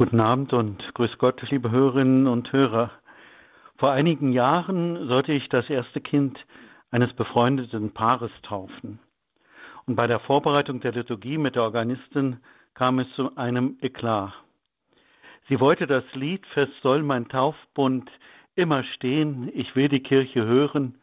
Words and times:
Guten 0.00 0.20
Abend 0.20 0.54
und 0.54 0.94
grüß 0.94 1.18
Gott, 1.18 1.42
liebe 1.50 1.70
Hörerinnen 1.70 2.26
und 2.26 2.54
Hörer. 2.54 2.90
Vor 3.76 3.90
einigen 3.90 4.32
Jahren 4.32 5.06
sollte 5.08 5.34
ich 5.34 5.50
das 5.50 5.68
erste 5.68 6.00
Kind 6.00 6.42
eines 6.90 7.12
befreundeten 7.12 7.92
Paares 7.92 8.30
taufen. 8.42 8.98
Und 9.84 9.96
bei 9.96 10.06
der 10.06 10.18
Vorbereitung 10.18 10.80
der 10.80 10.92
Liturgie 10.92 11.36
mit 11.36 11.54
der 11.54 11.64
Organistin 11.64 12.38
kam 12.72 12.98
es 12.98 13.14
zu 13.14 13.36
einem 13.36 13.76
Eklat. 13.82 14.32
Sie 15.50 15.60
wollte 15.60 15.86
das 15.86 16.04
Lied 16.14 16.46
Fest 16.46 16.72
soll 16.82 17.02
mein 17.02 17.28
Taufbund 17.28 18.10
immer 18.54 18.84
stehen, 18.84 19.50
ich 19.52 19.76
will 19.76 19.90
die 19.90 20.02
Kirche 20.02 20.46
hören, 20.46 20.94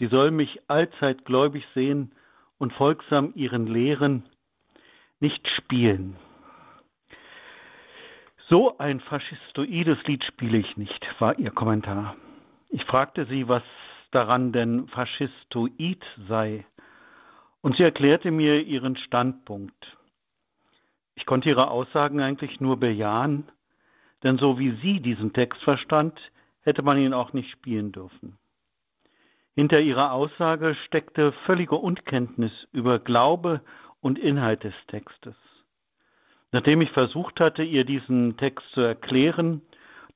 sie 0.00 0.08
soll 0.08 0.32
mich 0.32 0.60
allzeit 0.66 1.24
gläubig 1.24 1.64
sehen 1.76 2.12
und 2.58 2.72
folgsam 2.72 3.30
ihren 3.36 3.68
Lehren 3.68 4.24
nicht 5.20 5.46
spielen. 5.46 6.16
So 8.52 8.76
ein 8.76 9.00
faschistoides 9.00 10.06
Lied 10.06 10.24
spiele 10.24 10.58
ich 10.58 10.76
nicht, 10.76 11.06
war 11.18 11.38
ihr 11.38 11.52
Kommentar. 11.52 12.16
Ich 12.68 12.84
fragte 12.84 13.24
sie, 13.24 13.48
was 13.48 13.62
daran 14.10 14.52
denn 14.52 14.88
faschistoid 14.88 16.04
sei, 16.28 16.66
und 17.62 17.78
sie 17.78 17.82
erklärte 17.82 18.30
mir 18.30 18.60
ihren 18.60 18.96
Standpunkt. 18.96 19.96
Ich 21.14 21.24
konnte 21.24 21.48
ihre 21.48 21.70
Aussagen 21.70 22.20
eigentlich 22.20 22.60
nur 22.60 22.78
bejahen, 22.78 23.50
denn 24.22 24.36
so 24.36 24.58
wie 24.58 24.72
sie 24.82 25.00
diesen 25.00 25.32
Text 25.32 25.62
verstand, 25.62 26.20
hätte 26.60 26.82
man 26.82 26.98
ihn 26.98 27.14
auch 27.14 27.32
nicht 27.32 27.50
spielen 27.52 27.90
dürfen. 27.90 28.36
Hinter 29.54 29.80
ihrer 29.80 30.12
Aussage 30.12 30.76
steckte 30.84 31.32
völlige 31.46 31.76
Unkenntnis 31.76 32.52
über 32.70 32.98
Glaube 32.98 33.62
und 34.02 34.18
Inhalt 34.18 34.62
des 34.64 34.74
Textes. 34.88 35.36
Nachdem 36.52 36.82
ich 36.82 36.90
versucht 36.90 37.40
hatte, 37.40 37.62
ihr 37.62 37.84
diesen 37.84 38.36
Text 38.36 38.66
zu 38.74 38.82
erklären, 38.82 39.62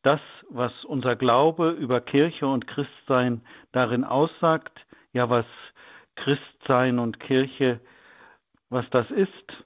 das, 0.03 0.21
was 0.51 0.73
unser 0.85 1.17
Glaube 1.17 1.71
über 1.71 2.01
Kirche 2.01 2.47
und 2.47 2.67
Christsein 2.67 3.41
darin 3.73 4.05
aussagt, 4.05 4.79
ja, 5.13 5.29
was 5.31 5.47
Christsein 6.15 6.99
und 6.99 7.19
Kirche, 7.21 7.81
was 8.69 8.85
das 8.91 9.11
ist, 9.11 9.65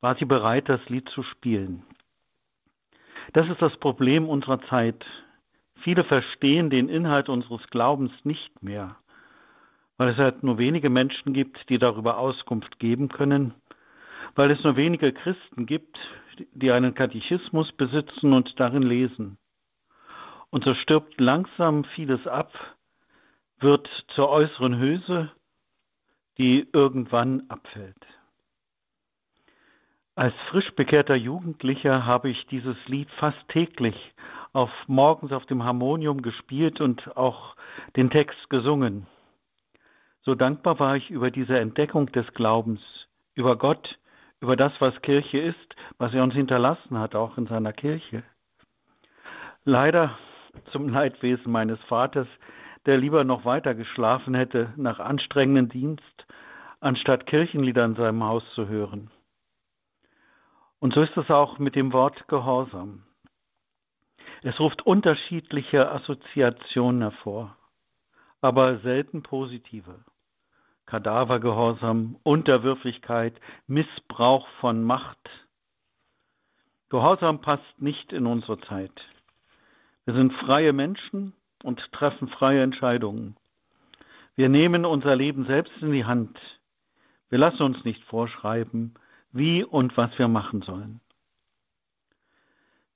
war 0.00 0.14
sie 0.16 0.24
bereit, 0.24 0.68
das 0.68 0.80
Lied 0.88 1.08
zu 1.10 1.22
spielen. 1.24 1.82
Das 3.32 3.48
ist 3.48 3.60
das 3.60 3.76
Problem 3.78 4.28
unserer 4.28 4.60
Zeit. 4.68 5.04
Viele 5.82 6.04
verstehen 6.04 6.70
den 6.70 6.88
Inhalt 6.88 7.28
unseres 7.28 7.66
Glaubens 7.70 8.12
nicht 8.24 8.62
mehr, 8.62 8.96
weil 9.96 10.10
es 10.10 10.16
halt 10.16 10.44
nur 10.44 10.58
wenige 10.58 10.90
Menschen 10.90 11.32
gibt, 11.32 11.68
die 11.68 11.78
darüber 11.78 12.18
Auskunft 12.18 12.78
geben 12.78 13.08
können 13.08 13.54
weil 14.34 14.50
es 14.50 14.62
nur 14.64 14.76
wenige 14.76 15.12
Christen 15.12 15.66
gibt, 15.66 15.98
die 16.52 16.72
einen 16.72 16.94
Katechismus 16.94 17.72
besitzen 17.72 18.32
und 18.32 18.58
darin 18.58 18.82
lesen. 18.82 19.38
Und 20.50 20.64
so 20.64 20.74
stirbt 20.74 21.20
langsam 21.20 21.84
vieles 21.84 22.26
ab, 22.26 22.52
wird 23.58 23.88
zur 24.14 24.28
äußeren 24.28 24.78
Hülse, 24.78 25.30
die 26.38 26.68
irgendwann 26.72 27.44
abfällt. 27.48 28.06
Als 30.14 30.34
frisch 30.50 30.70
bekehrter 30.74 31.14
Jugendlicher 31.14 32.04
habe 32.04 32.28
ich 32.28 32.46
dieses 32.48 32.76
Lied 32.86 33.10
fast 33.12 33.48
täglich 33.48 33.96
auf 34.52 34.70
morgens 34.86 35.32
auf 35.32 35.46
dem 35.46 35.64
Harmonium 35.64 36.20
gespielt 36.20 36.80
und 36.82 37.16
auch 37.16 37.56
den 37.96 38.10
Text 38.10 38.50
gesungen. 38.50 39.06
So 40.20 40.34
dankbar 40.34 40.78
war 40.78 40.96
ich 40.96 41.10
über 41.10 41.30
diese 41.30 41.58
Entdeckung 41.58 42.12
des 42.12 42.26
Glaubens, 42.34 42.80
über 43.34 43.56
Gott, 43.56 43.98
über 44.42 44.56
das, 44.56 44.72
was 44.80 45.00
Kirche 45.02 45.38
ist, 45.38 45.76
was 45.98 46.12
er 46.12 46.24
uns 46.24 46.34
hinterlassen 46.34 46.98
hat, 46.98 47.14
auch 47.14 47.38
in 47.38 47.46
seiner 47.46 47.72
Kirche. 47.72 48.24
Leider 49.64 50.18
zum 50.72 50.88
Leidwesen 50.88 51.52
meines 51.52 51.80
Vaters, 51.84 52.26
der 52.84 52.98
lieber 52.98 53.22
noch 53.22 53.44
weiter 53.44 53.76
geschlafen 53.76 54.34
hätte 54.34 54.74
nach 54.76 54.98
anstrengendem 54.98 55.68
Dienst, 55.68 56.26
anstatt 56.80 57.26
Kirchenlieder 57.26 57.84
in 57.84 57.94
seinem 57.94 58.24
Haus 58.24 58.42
zu 58.54 58.66
hören. 58.66 59.12
Und 60.80 60.92
so 60.92 61.02
ist 61.02 61.16
es 61.16 61.30
auch 61.30 61.60
mit 61.60 61.76
dem 61.76 61.92
Wort 61.92 62.26
Gehorsam. 62.26 63.04
Es 64.42 64.58
ruft 64.58 64.84
unterschiedliche 64.84 65.88
Assoziationen 65.88 67.02
hervor, 67.02 67.56
aber 68.40 68.78
selten 68.80 69.22
positive. 69.22 70.04
Kadavergehorsam, 70.92 72.16
Unterwürfigkeit, 72.22 73.40
Missbrauch 73.66 74.46
von 74.60 74.84
Macht. 74.84 75.30
Gehorsam 76.90 77.40
passt 77.40 77.80
nicht 77.80 78.12
in 78.12 78.26
unsere 78.26 78.60
Zeit. 78.60 78.92
Wir 80.04 80.12
sind 80.12 80.34
freie 80.34 80.74
Menschen 80.74 81.32
und 81.62 81.80
treffen 81.92 82.28
freie 82.28 82.62
Entscheidungen. 82.62 83.38
Wir 84.36 84.50
nehmen 84.50 84.84
unser 84.84 85.16
Leben 85.16 85.46
selbst 85.46 85.72
in 85.80 85.92
die 85.92 86.04
Hand. 86.04 86.38
Wir 87.30 87.38
lassen 87.38 87.62
uns 87.62 87.82
nicht 87.86 88.04
vorschreiben, 88.04 88.92
wie 89.30 89.64
und 89.64 89.96
was 89.96 90.10
wir 90.18 90.28
machen 90.28 90.60
sollen. 90.60 91.00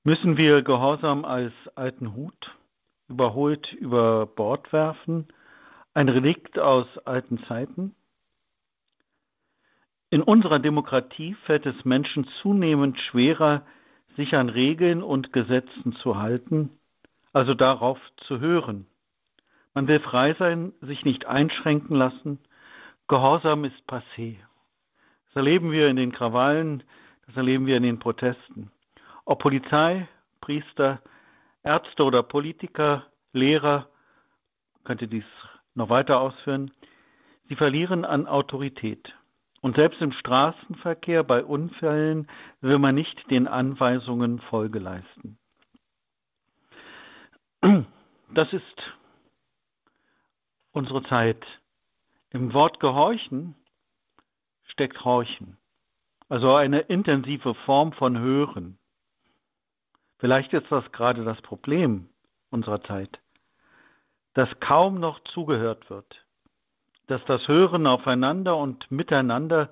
Müssen 0.05 0.37
wir 0.37 0.61
Gehorsam 0.61 1.25
als 1.25 1.55
alten 1.77 2.15
Hut 2.15 2.55
überholt 3.09 3.73
über 3.73 4.27
Bord 4.27 4.71
werfen 4.75 5.29
ein 5.97 6.11
Relikt 6.11 6.59
aus 6.59 6.87
alten 7.07 7.43
Zeiten? 7.45 7.95
In 10.11 10.23
unserer 10.23 10.59
Demokratie 10.59 11.35
fällt 11.47 11.65
es 11.65 11.87
Menschen 11.87 12.29
zunehmend 12.43 13.01
schwerer, 13.01 13.65
sich 14.15 14.37
an 14.37 14.51
Regeln 14.51 15.03
und 15.03 15.33
Gesetzen 15.33 15.95
zu 16.03 16.19
halten, 16.19 16.69
also 17.33 17.55
darauf 17.55 17.99
zu 18.27 18.41
hören. 18.41 18.87
Man 19.73 19.89
will 19.89 20.01
frei 20.01 20.35
sein, 20.39 20.75
sich 20.83 21.07
nicht 21.07 21.25
einschränken 21.25 21.97
lassen. 21.97 22.41
Gehorsam 23.09 23.65
ist 23.65 23.83
passé. 23.89 24.37
Das 25.29 25.37
erleben 25.37 25.73
wir 25.73 25.89
in 25.89 25.97
den 25.97 26.13
Krawallen, 26.13 26.83
das 27.27 27.37
erleben 27.37 27.65
wir 27.65 27.79
in 27.79 27.83
den 27.83 27.99
Protesten. 27.99 28.71
Ob 29.25 29.39
Polizei, 29.39 30.07
Priester, 30.43 31.01
Ärzte 31.63 32.05
oder 32.05 32.23
Politiker, 32.23 33.07
Lehrer, 33.33 33.89
könnte 34.85 35.09
dies 35.09 35.25
noch 35.77 35.91
weiter 35.91 36.21
ausführen, 36.21 36.73
sie 37.49 37.57
verlieren 37.57 38.05
an 38.05 38.27
Autorität. 38.27 39.15
Und 39.61 39.77
selbst 39.77 40.01
im 40.01 40.13
Straßenverkehr 40.13 41.25
bei 41.25 41.45
Unfällen 41.45 42.29
will 42.61 42.79
man 42.79 42.95
nicht 42.95 43.31
den 43.31 43.49
Anweisungen 43.49 44.41
Folge 44.41 44.79
leisten. 44.79 45.39
Das 48.35 48.53
ist 48.53 48.83
unsere 50.73 51.03
Zeit. 51.05 51.45
Im 52.31 52.53
Wort 52.53 52.81
gehorchen 52.81 53.55
steckt 54.67 55.05
horchen, 55.05 55.57
also 56.29 56.55
eine 56.55 56.81
intensive 56.81 57.55
Form 57.65 57.93
von 57.93 58.19
Hören. 58.19 58.79
Vielleicht 60.19 60.53
ist 60.53 60.71
das 60.71 60.91
gerade 60.93 61.25
das 61.25 61.41
Problem 61.43 62.09
unserer 62.51 62.83
Zeit 62.83 63.19
dass 64.37 64.51
kaum 64.61 65.01
noch 65.01 65.19
zugehört 65.33 65.89
wird, 65.89 66.23
dass 67.07 67.25
das 67.25 67.49
Hören 67.49 67.87
aufeinander 67.87 68.59
und 68.59 68.91
miteinander 68.91 69.71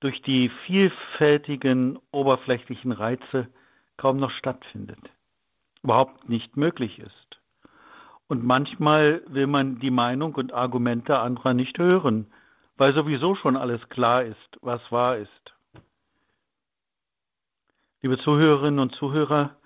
durch 0.00 0.20
die 0.20 0.50
vielfältigen 0.66 1.98
oberflächlichen 2.10 2.92
Reize 2.92 3.48
kaum 3.96 4.18
noch 4.18 4.30
stattfindet, 4.32 4.98
überhaupt 5.82 6.28
nicht 6.28 6.54
möglich 6.54 6.98
ist. 6.98 7.40
Und 8.28 8.44
manchmal 8.44 9.22
will 9.26 9.46
man 9.46 9.78
die 9.78 9.90
Meinung 9.90 10.34
und 10.34 10.52
Argumente 10.52 11.18
anderer 11.18 11.54
nicht 11.54 11.78
hören, 11.78 12.30
weil 12.76 12.92
sowieso 12.92 13.34
schon 13.36 13.56
alles 13.56 13.88
klar 13.88 14.22
ist, 14.22 14.58
was 14.60 14.82
wahr 14.92 15.16
ist. 15.16 15.54
Liebe 18.02 18.18
Zuhörerinnen 18.18 18.80
und 18.80 18.94
Zuhörer, 18.96 19.56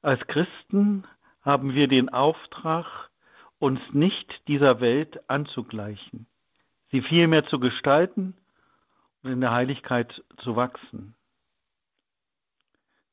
als 0.00 0.26
Christen 0.26 1.04
haben 1.42 1.74
wir 1.74 1.86
den 1.86 2.08
Auftrag, 2.08 3.10
uns 3.58 3.80
nicht 3.92 4.46
dieser 4.48 4.80
Welt 4.80 5.28
anzugleichen, 5.28 6.26
sie 6.90 7.02
vielmehr 7.02 7.46
zu 7.46 7.58
gestalten 7.58 8.34
und 9.22 9.32
in 9.32 9.40
der 9.40 9.52
Heiligkeit 9.52 10.22
zu 10.38 10.56
wachsen. 10.56 11.14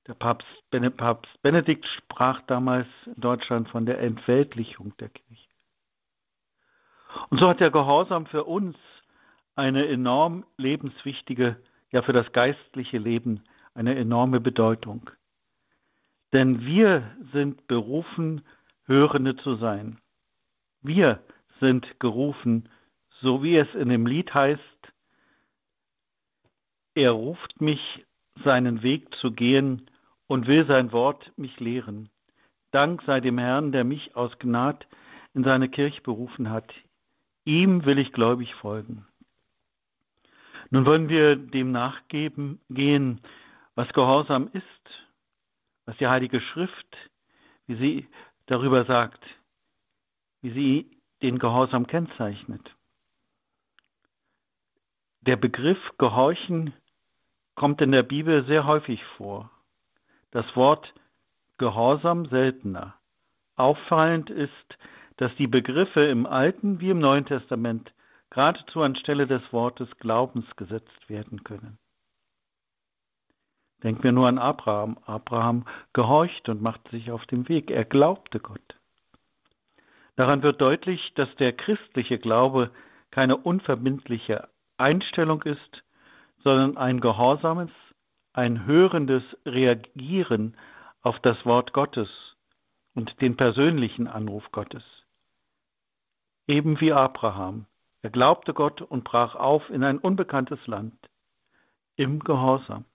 Der 0.08 0.14
Papst, 0.16 0.48
Benedikt 1.42 1.88
sprach 1.88 2.42
damals 2.42 2.88
in 3.06 3.22
Deutschland 3.22 3.70
von 3.70 3.86
der 3.86 4.00
Entweltlichung 4.00 4.98
der 4.98 5.10
Kirche. 5.10 5.48
Und 7.30 7.40
so 7.40 7.48
hat 7.48 7.60
der 7.60 7.72
Gehorsam 7.72 8.26
für 8.26 8.46
uns 8.46 8.78
eine 9.56 9.88
enorm 9.88 10.44
lebenswichtige, 10.58 11.58
ja 11.92 12.02
für 12.02 12.14
das 12.14 12.32
geistliche 12.32 12.98
Leben 12.98 13.44
eine 13.74 13.96
enorme 13.96 14.40
Bedeutung. 14.40 15.10
Denn 16.34 16.66
wir 16.66 17.16
sind 17.32 17.68
berufen, 17.68 18.42
Hörende 18.86 19.38
zu 19.38 19.56
sein. 19.56 20.01
Wir 20.82 21.24
sind 21.60 22.00
gerufen, 22.00 22.70
so 23.22 23.44
wie 23.44 23.58
es 23.58 23.74
in 23.76 23.90
dem 23.90 24.06
Lied 24.08 24.34
heißt, 24.34 24.62
er 26.96 27.12
ruft 27.12 27.62
mich, 27.62 28.06
seinen 28.44 28.82
Weg 28.82 29.14
zu 29.16 29.32
gehen 29.32 29.90
und 30.28 30.48
will 30.48 30.66
sein 30.66 30.92
Wort 30.92 31.32
mich 31.38 31.60
lehren. 31.60 32.10
Dank 32.72 33.04
sei 33.04 33.20
dem 33.20 33.38
Herrn, 33.38 33.72
der 33.72 33.84
mich 33.84 34.16
aus 34.16 34.38
Gnad 34.40 34.88
in 35.34 35.44
seine 35.44 35.70
Kirche 35.70 36.02
berufen 36.02 36.50
hat. 36.50 36.74
Ihm 37.46 37.86
will 37.86 38.00
ich 38.00 38.12
gläubig 38.12 38.56
folgen. 38.56 39.06
Nun 40.70 40.86
wollen 40.86 41.10
wir 41.10 41.36
dem 41.36 41.72
nachgeben 41.72 42.60
gehen, 42.70 43.22
was 43.76 43.92
Gehorsam 43.94 44.50
ist, 44.54 44.66
was 45.86 45.98
die 45.98 46.08
Heilige 46.08 46.42
Schrift, 46.42 46.98
wie 47.68 47.76
sie 47.76 48.08
darüber 48.46 48.86
sagt, 48.86 49.24
wie 50.42 50.52
sie 50.52 50.98
den 51.22 51.40
Gehorsam 51.40 51.88
kennzeichnet. 51.88 52.76
Der 55.22 55.36
Begriff 55.36 55.80
Gehorchen 55.98 56.74
kommt 57.56 57.82
in 57.82 57.92
der 57.92 58.04
Bibel 58.04 58.44
sehr 58.46 58.66
häufig 58.66 59.04
vor. 59.18 59.52
Das 60.32 60.46
Wort 60.56 60.94
Gehorsam 61.58 62.26
seltener. 62.26 62.96
Auffallend 63.56 64.32
ist, 64.32 64.78
dass 65.18 65.36
die 65.36 65.46
Begriffe 65.46 66.02
im 66.06 66.26
Alten 66.26 66.80
wie 66.80 66.90
im 66.90 67.00
Neuen 67.00 67.26
Testament 67.26 67.94
geradezu 68.32 68.82
anstelle 68.82 69.28
des 69.28 69.44
Wortes 69.54 69.90
Glaubens 70.00 70.46
gesetzt 70.56 71.10
werden 71.10 71.44
können. 71.44 71.78
Denken 73.84 74.04
wir 74.04 74.12
nur 74.12 74.28
an 74.28 74.40
Abraham. 74.40 74.98
Abraham 75.06 75.66
gehorcht 75.94 76.50
und 76.50 76.62
machte 76.62 76.90
sich 76.92 77.12
auf 77.12 77.26
den 77.28 77.48
Weg. 77.50 77.70
Er 77.70 77.86
glaubte 77.86 78.40
Gott. 78.40 78.81
Daran 80.16 80.44
wird 80.44 80.62
deutlich, 80.62 81.14
dass 81.16 81.34
der 81.38 81.54
christliche 81.54 82.20
Glaube 82.20 82.72
keine 83.12 83.38
unverbindliche 83.38 84.50
Einstellung 84.78 85.42
ist, 85.44 85.84
sondern 86.44 86.78
ein 86.78 87.00
gehorsames, 87.00 87.70
ein 88.34 88.66
hörendes 88.66 89.24
Reagieren 89.46 90.58
auf 91.02 91.20
das 91.20 91.46
Wort 91.46 91.74
Gottes 91.74 92.10
und 92.94 93.22
den 93.22 93.38
persönlichen 93.38 94.08
Anruf 94.08 94.52
Gottes. 94.52 94.84
Eben 96.48 96.80
wie 96.82 96.94
Abraham. 96.94 97.66
Er 98.02 98.10
glaubte 98.10 98.54
Gott 98.54 98.82
und 98.82 99.04
brach 99.04 99.36
auf 99.36 99.70
in 99.70 99.84
ein 99.84 100.00
unbekanntes 100.00 100.66
Land 100.68 100.98
im 101.96 102.20
Gehorsam. 102.20 102.86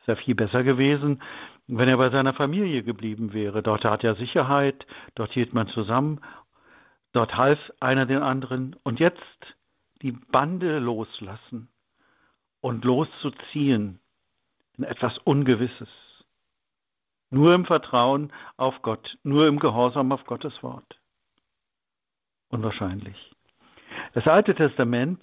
Es 0.00 0.08
wäre 0.08 0.18
viel 0.18 0.34
besser 0.34 0.64
gewesen, 0.64 1.22
wenn 1.68 1.88
er 1.88 1.96
bei 1.96 2.10
seiner 2.10 2.34
Familie 2.34 2.82
geblieben 2.82 3.32
wäre. 3.32 3.62
Dort 3.62 3.84
hat 3.84 4.04
er 4.04 4.14
Sicherheit, 4.16 4.86
dort 5.14 5.32
hielt 5.32 5.52
man 5.52 5.68
zusammen, 5.68 6.20
dort 7.12 7.36
half 7.36 7.58
einer 7.80 8.06
den 8.06 8.22
anderen. 8.22 8.76
Und 8.84 9.00
jetzt 9.00 9.20
die 10.02 10.12
Bande 10.12 10.78
loslassen 10.78 11.68
und 12.60 12.84
loszuziehen 12.84 14.00
in 14.76 14.84
etwas 14.84 15.18
Ungewisses. 15.18 15.88
Nur 17.30 17.54
im 17.54 17.64
Vertrauen 17.64 18.32
auf 18.56 18.82
Gott, 18.82 19.18
nur 19.24 19.48
im 19.48 19.58
Gehorsam 19.58 20.12
auf 20.12 20.24
Gottes 20.24 20.62
Wort. 20.62 21.00
Unwahrscheinlich. 22.48 23.32
Das 24.12 24.26
Alte 24.28 24.54
Testament 24.54 25.22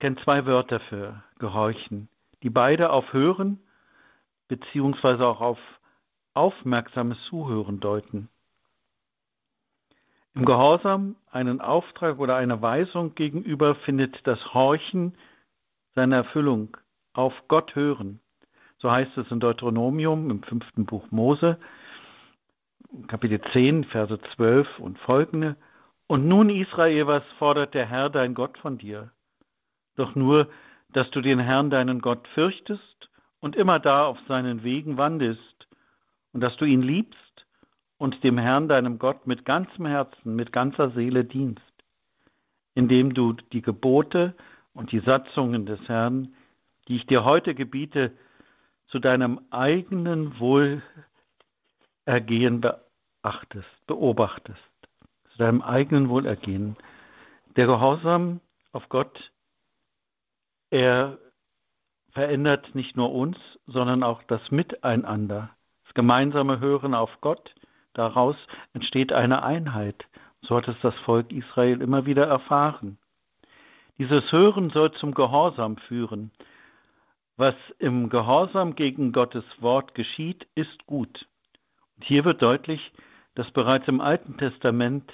kennt 0.00 0.18
zwei 0.20 0.46
Wörter 0.46 0.80
für 0.80 1.22
Gehorchen, 1.38 2.08
die 2.42 2.50
beide 2.50 2.90
auf 2.90 3.12
Hören 3.12 3.60
beziehungsweise 4.50 5.24
auch 5.26 5.40
auf 5.40 5.58
aufmerksames 6.34 7.16
Zuhören 7.28 7.80
deuten. 7.80 8.28
Im 10.34 10.44
Gehorsam 10.44 11.16
einen 11.30 11.60
Auftrag 11.60 12.18
oder 12.18 12.36
eine 12.36 12.60
Weisung 12.60 13.14
gegenüber 13.14 13.74
findet 13.76 14.26
das 14.26 14.38
Horchen 14.52 15.16
seine 15.94 16.16
Erfüllung, 16.16 16.76
auf 17.12 17.32
Gott 17.48 17.74
hören. 17.74 18.20
So 18.78 18.90
heißt 18.90 19.16
es 19.18 19.30
in 19.30 19.40
Deuteronomium 19.40 20.30
im 20.30 20.42
fünften 20.42 20.84
Buch 20.84 21.04
Mose, 21.10 21.58
Kapitel 23.06 23.40
10, 23.52 23.84
Verse 23.84 24.18
12 24.34 24.78
und 24.78 24.98
folgende. 25.00 25.56
Und 26.06 26.26
nun, 26.26 26.50
Israel, 26.50 27.06
was 27.06 27.24
fordert 27.38 27.74
der 27.74 27.86
Herr, 27.86 28.10
dein 28.10 28.34
Gott, 28.34 28.58
von 28.58 28.78
dir? 28.78 29.10
Doch 29.96 30.14
nur, 30.16 30.48
dass 30.92 31.10
du 31.10 31.20
den 31.20 31.38
Herrn, 31.38 31.70
deinen 31.70 32.00
Gott, 32.00 32.26
fürchtest 32.28 33.09
und 33.40 33.56
immer 33.56 33.80
da 33.80 34.06
auf 34.06 34.18
seinen 34.28 34.62
Wegen 34.62 34.96
wandest 34.98 35.66
und 36.32 36.40
dass 36.40 36.56
du 36.56 36.64
ihn 36.64 36.82
liebst 36.82 37.46
und 37.98 38.22
dem 38.22 38.38
Herrn, 38.38 38.68
deinem 38.68 38.98
Gott, 38.98 39.26
mit 39.26 39.44
ganzem 39.44 39.86
Herzen, 39.86 40.36
mit 40.36 40.52
ganzer 40.52 40.90
Seele 40.90 41.24
dienst, 41.24 41.62
indem 42.74 43.12
du 43.14 43.32
die 43.32 43.62
Gebote 43.62 44.34
und 44.72 44.92
die 44.92 45.00
Satzungen 45.00 45.66
des 45.66 45.80
Herrn, 45.88 46.34
die 46.88 46.96
ich 46.96 47.06
dir 47.06 47.24
heute 47.24 47.54
gebiete, 47.54 48.12
zu 48.88 48.98
deinem 48.98 49.40
eigenen 49.50 50.38
Wohlergehen 50.38 50.82
beachtest, 52.60 53.86
beobachtest, 53.86 54.58
zu 55.30 55.38
deinem 55.38 55.62
eigenen 55.62 56.08
Wohlergehen. 56.08 56.76
Der 57.56 57.66
Gehorsam 57.66 58.40
auf 58.72 58.88
Gott, 58.88 59.30
er 60.70 61.18
verändert 62.20 62.74
nicht 62.74 62.98
nur 62.98 63.14
uns, 63.14 63.38
sondern 63.66 64.02
auch 64.02 64.22
das 64.24 64.50
Miteinander, 64.50 65.56
das 65.84 65.94
gemeinsame 65.94 66.60
Hören 66.60 66.92
auf 66.92 67.10
Gott. 67.22 67.54
Daraus 67.94 68.36
entsteht 68.74 69.10
eine 69.10 69.42
Einheit. 69.42 70.04
So 70.42 70.54
hat 70.54 70.68
es 70.68 70.76
das 70.82 70.94
Volk 71.06 71.32
Israel 71.32 71.80
immer 71.80 72.04
wieder 72.04 72.26
erfahren. 72.26 72.98
Dieses 73.96 74.30
Hören 74.32 74.68
soll 74.68 74.92
zum 74.92 75.14
Gehorsam 75.14 75.78
führen. 75.78 76.30
Was 77.38 77.54
im 77.78 78.10
Gehorsam 78.10 78.74
gegen 78.74 79.12
Gottes 79.12 79.44
Wort 79.60 79.94
geschieht, 79.94 80.46
ist 80.54 80.84
gut. 80.84 81.26
Und 81.96 82.04
hier 82.04 82.26
wird 82.26 82.42
deutlich, 82.42 82.92
dass 83.34 83.50
bereits 83.50 83.88
im 83.88 84.02
Alten 84.02 84.36
Testament 84.36 85.10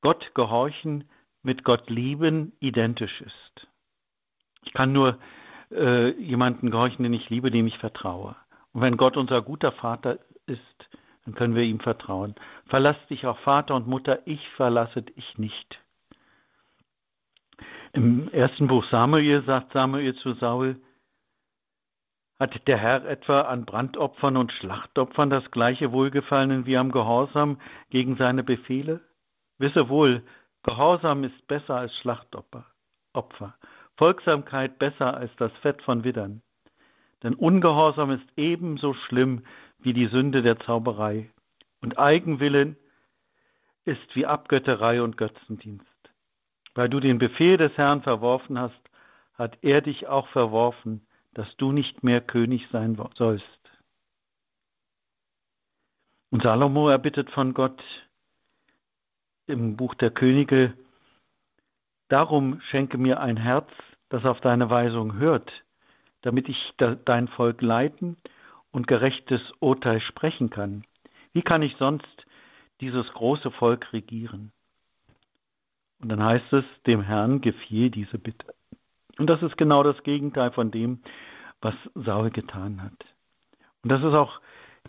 Gott 0.00 0.34
gehorchen 0.34 1.04
mit 1.42 1.64
Gott 1.64 1.90
lieben 1.90 2.54
identisch 2.60 3.20
ist. 3.20 3.68
Ich 4.64 4.72
kann 4.72 4.92
nur 4.94 5.18
äh, 5.74 6.10
jemanden 6.20 6.70
gehorchen, 6.70 7.02
den 7.02 7.12
ich 7.12 7.30
liebe, 7.30 7.50
dem 7.50 7.66
ich 7.66 7.78
vertraue. 7.78 8.36
Und 8.72 8.82
wenn 8.82 8.96
Gott 8.96 9.16
unser 9.16 9.42
guter 9.42 9.72
Vater 9.72 10.18
ist, 10.46 10.88
dann 11.24 11.34
können 11.34 11.54
wir 11.54 11.62
ihm 11.62 11.80
vertrauen. 11.80 12.34
Verlass 12.66 12.96
dich 13.08 13.26
auch 13.26 13.38
Vater 13.38 13.74
und 13.74 13.86
Mutter, 13.86 14.20
ich 14.26 14.46
verlasse 14.50 15.02
dich 15.02 15.38
nicht. 15.38 15.80
Im 17.92 18.28
ersten 18.30 18.66
Buch 18.66 18.84
Samuel 18.90 19.42
sagt 19.44 19.72
Samuel 19.72 20.14
zu 20.16 20.34
Saul, 20.34 20.76
hat 22.40 22.66
der 22.66 22.78
Herr 22.78 23.04
etwa 23.06 23.42
an 23.42 23.64
Brandopfern 23.64 24.36
und 24.36 24.52
Schlachtopfern 24.52 25.30
das 25.30 25.48
gleiche 25.52 25.92
Wohlgefallen 25.92 26.66
wie 26.66 26.76
am 26.76 26.90
Gehorsam 26.90 27.60
gegen 27.90 28.16
seine 28.16 28.42
Befehle? 28.42 29.00
Wisse 29.58 29.88
wohl, 29.88 30.22
Gehorsam 30.64 31.24
ist 31.24 31.46
besser 31.46 31.76
als 31.76 31.94
Schlachtopfer. 31.98 32.66
Opfer. 33.12 33.54
Folgsamkeit 33.96 34.78
besser 34.78 35.16
als 35.16 35.30
das 35.36 35.52
Fett 35.62 35.82
von 35.82 36.04
Widdern. 36.04 36.42
Denn 37.22 37.34
Ungehorsam 37.34 38.10
ist 38.10 38.26
ebenso 38.36 38.94
schlimm 38.94 39.44
wie 39.78 39.92
die 39.92 40.08
Sünde 40.08 40.42
der 40.42 40.58
Zauberei. 40.60 41.30
Und 41.80 41.98
Eigenwillen 41.98 42.76
ist 43.84 44.14
wie 44.14 44.26
Abgötterei 44.26 45.02
und 45.02 45.16
Götzendienst. 45.16 45.86
Weil 46.74 46.88
du 46.88 47.00
den 47.00 47.18
Befehl 47.18 47.56
des 47.56 47.76
Herrn 47.76 48.02
verworfen 48.02 48.58
hast, 48.58 48.80
hat 49.34 49.58
er 49.62 49.80
dich 49.80 50.06
auch 50.06 50.28
verworfen, 50.28 51.06
dass 51.34 51.54
du 51.56 51.72
nicht 51.72 52.02
mehr 52.02 52.20
König 52.20 52.66
sein 52.70 52.96
sollst. 53.14 53.44
Und 56.30 56.42
Salomo 56.42 56.88
erbittet 56.88 57.30
von 57.30 57.54
Gott 57.54 57.82
im 59.46 59.76
Buch 59.76 59.94
der 59.94 60.10
Könige, 60.10 60.74
Darum 62.08 62.60
schenke 62.70 62.98
mir 62.98 63.20
ein 63.20 63.36
Herz, 63.36 63.70
das 64.08 64.24
auf 64.24 64.40
deine 64.40 64.70
Weisung 64.70 65.16
hört, 65.16 65.50
damit 66.22 66.48
ich 66.48 66.74
dein 66.76 67.28
Volk 67.28 67.62
leiten 67.62 68.16
und 68.70 68.86
gerechtes 68.86 69.40
Urteil 69.60 70.00
sprechen 70.00 70.50
kann. 70.50 70.84
Wie 71.32 71.42
kann 71.42 71.62
ich 71.62 71.76
sonst 71.76 72.26
dieses 72.80 73.06
große 73.12 73.50
Volk 73.50 73.92
regieren? 73.92 74.52
Und 76.00 76.10
dann 76.10 76.22
heißt 76.22 76.52
es, 76.52 76.64
dem 76.86 77.02
Herrn 77.02 77.40
gefiel 77.40 77.90
diese 77.90 78.18
Bitte. 78.18 78.54
Und 79.18 79.30
das 79.30 79.42
ist 79.42 79.56
genau 79.56 79.82
das 79.82 80.02
Gegenteil 80.02 80.50
von 80.50 80.70
dem, 80.70 81.00
was 81.60 81.74
Saul 81.94 82.30
getan 82.30 82.82
hat. 82.82 83.06
Und 83.82 83.90
das 83.90 84.02
ist 84.02 84.14
auch, 84.14 84.40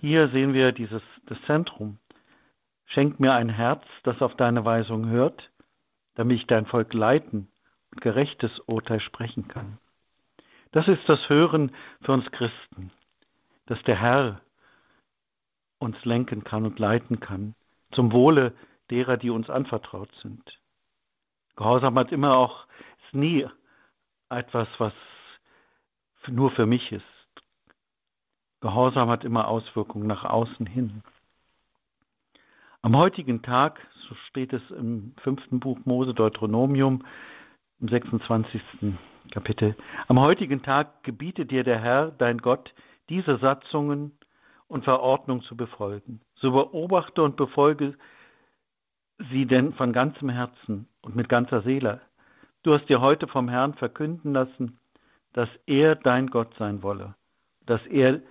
hier 0.01 0.27
sehen 0.29 0.53
wir 0.53 0.71
dieses, 0.71 1.01
das 1.25 1.37
Zentrum. 1.45 1.99
Schenk 2.85 3.19
mir 3.19 3.33
ein 3.33 3.49
Herz, 3.49 3.83
das 4.03 4.21
auf 4.21 4.35
deine 4.35 4.65
Weisung 4.65 5.07
hört, 5.07 5.49
damit 6.15 6.39
ich 6.39 6.47
dein 6.47 6.65
Volk 6.65 6.93
leiten 6.93 7.47
und 7.91 8.01
gerechtes 8.01 8.59
Urteil 8.65 8.99
sprechen 8.99 9.47
kann. 9.47 9.77
Das 10.71 10.87
ist 10.87 11.07
das 11.07 11.29
Hören 11.29 11.71
für 12.01 12.11
uns 12.11 12.29
Christen, 12.31 12.91
dass 13.67 13.81
der 13.83 13.99
Herr 13.99 14.41
uns 15.79 16.03
lenken 16.03 16.43
kann 16.43 16.65
und 16.65 16.79
leiten 16.79 17.19
kann, 17.19 17.55
zum 17.91 18.11
Wohle 18.11 18.53
derer, 18.89 19.17
die 19.17 19.29
uns 19.29 19.49
anvertraut 19.49 20.09
sind. 20.21 20.59
Gehorsam 21.55 21.97
hat 21.97 22.11
immer 22.11 22.35
auch, 22.35 22.65
ist 23.05 23.13
nie 23.13 23.47
etwas, 24.29 24.67
was 24.77 24.93
nur 26.27 26.51
für 26.51 26.65
mich 26.65 26.91
ist. 26.91 27.03
Gehorsam 28.61 29.09
hat 29.09 29.23
immer 29.23 29.47
Auswirkungen 29.47 30.07
nach 30.07 30.23
außen 30.23 30.65
hin. 30.65 31.03
Am 32.85 32.95
heutigen 32.95 33.41
Tag, 33.41 33.79
so 34.07 34.13
steht 34.29 34.53
es 34.53 34.61
im 34.69 35.15
fünften 35.23 35.59
Buch 35.59 35.79
Mose 35.85 36.13
Deuteronomium, 36.13 37.03
im 37.81 37.87
26. 37.87 38.61
Kapitel, 39.31 39.75
am 40.07 40.19
heutigen 40.19 40.61
Tag 40.61 41.01
gebietet 41.03 41.49
dir 41.49 41.63
der 41.63 41.79
Herr, 41.81 42.11
dein 42.11 42.37
Gott, 42.37 42.75
diese 43.09 43.39
Satzungen 43.39 44.11
und 44.67 44.83
Verordnungen 44.83 45.41
zu 45.45 45.57
befolgen. 45.57 46.21
So 46.35 46.51
beobachte 46.51 47.23
und 47.23 47.37
befolge 47.37 47.95
sie 49.31 49.47
denn 49.47 49.73
von 49.73 49.91
ganzem 49.91 50.29
Herzen 50.29 50.87
und 51.01 51.15
mit 51.15 51.27
ganzer 51.27 51.63
Seele. 51.63 52.01
Du 52.61 52.75
hast 52.75 52.87
dir 52.87 53.01
heute 53.01 53.25
vom 53.25 53.49
Herrn 53.49 53.73
verkünden 53.73 54.31
lassen, 54.31 54.77
dass 55.33 55.49
er 55.65 55.95
dein 55.95 56.27
Gott 56.27 56.53
sein 56.59 56.83
wolle, 56.83 57.15
dass 57.65 57.83
er, 57.87 58.21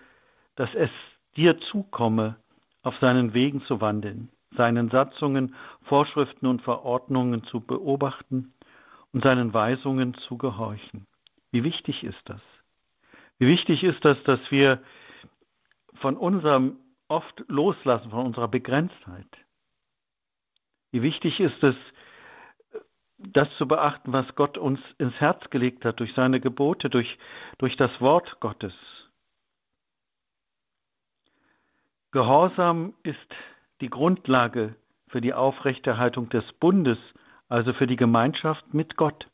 dass 0.55 0.73
es 0.77 0.91
dir 1.37 1.59
zukomme, 1.59 2.37
auf 2.85 2.95
seinen 3.01 3.33
Wegen 3.35 3.63
zu 3.63 3.81
wandeln, 3.81 4.29
seinen 4.57 4.91
Satzungen, 4.91 5.55
Vorschriften 5.83 6.47
und 6.47 6.63
Verordnungen 6.63 7.45
zu 7.45 7.61
beobachten 7.61 8.53
und 9.13 9.25
seinen 9.25 9.55
Weisungen 9.55 10.15
zu 10.15 10.39
gehorchen. 10.39 11.07
Wie 11.51 11.65
wichtig 11.65 12.05
ist 12.05 12.21
das? 12.25 12.41
Wie 13.39 13.47
wichtig 13.47 13.85
ist 13.85 14.05
das, 14.05 14.23
dass 14.25 14.41
wir 14.51 14.83
von 15.95 16.17
unserem 16.17 16.79
oft 17.09 17.45
loslassen, 17.49 18.11
von 18.11 18.27
unserer 18.27 18.49
Begrenztheit. 18.49 19.29
Wie 20.91 21.03
wichtig 21.03 21.41
ist 21.41 21.63
es, 21.63 21.77
das 23.19 23.49
zu 23.57 23.67
beachten, 23.67 24.13
was 24.13 24.35
Gott 24.35 24.59
uns 24.59 24.81
ins 24.99 25.15
Herz 25.21 25.49
gelegt 25.51 25.85
hat, 25.85 26.01
durch 26.01 26.13
seine 26.15 26.41
Gebote, 26.41 26.91
durch, 26.91 27.19
durch 27.59 27.77
das 27.77 28.01
Wort 28.01 28.39
Gottes. 28.41 28.75
Gehorsam 32.13 32.95
ist 33.03 33.19
die 33.81 33.91
Grundlage 33.91 34.77
für 35.09 35.21
die 35.21 35.35
Aufrechterhaltung 35.35 36.29
des 36.29 36.45
Bundes, 36.55 36.99
also 37.49 37.73
für 37.73 37.87
die 37.87 37.97
Gemeinschaft 37.97 38.75
mit 38.75 38.97
Gott. 38.97 39.29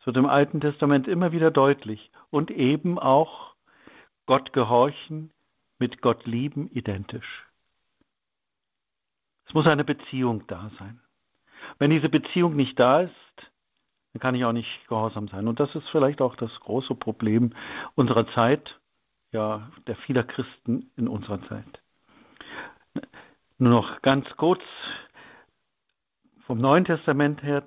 Es 0.00 0.06
wird 0.06 0.16
im 0.16 0.26
Alten 0.26 0.60
Testament 0.60 1.08
immer 1.08 1.32
wieder 1.32 1.50
deutlich. 1.50 2.10
Und 2.30 2.50
eben 2.50 2.98
auch 2.98 3.54
Gott 4.26 4.52
gehorchen, 4.52 5.32
mit 5.78 6.00
Gott 6.00 6.26
lieben 6.26 6.68
identisch. 6.68 7.46
Es 9.46 9.54
muss 9.54 9.66
eine 9.66 9.84
Beziehung 9.84 10.46
da 10.46 10.70
sein. 10.78 11.00
Wenn 11.78 11.90
diese 11.90 12.08
Beziehung 12.08 12.54
nicht 12.54 12.78
da 12.78 13.00
ist, 13.00 13.12
dann 14.12 14.20
kann 14.20 14.34
ich 14.34 14.44
auch 14.44 14.52
nicht 14.52 14.86
gehorsam 14.88 15.28
sein. 15.28 15.48
Und 15.48 15.60
das 15.60 15.74
ist 15.74 15.88
vielleicht 15.90 16.20
auch 16.20 16.36
das 16.36 16.50
große 16.60 16.94
Problem 16.94 17.52
unserer 17.94 18.26
Zeit, 18.28 18.78
ja, 19.32 19.70
der 19.86 19.96
vieler 19.96 20.24
Christen 20.24 20.90
in 20.96 21.08
unserer 21.08 21.42
Zeit. 21.48 21.82
Nur 23.60 23.72
noch 23.72 24.00
ganz 24.00 24.26
kurz 24.38 24.62
vom 26.46 26.56
Neuen 26.56 26.86
Testament 26.86 27.42
her 27.42 27.62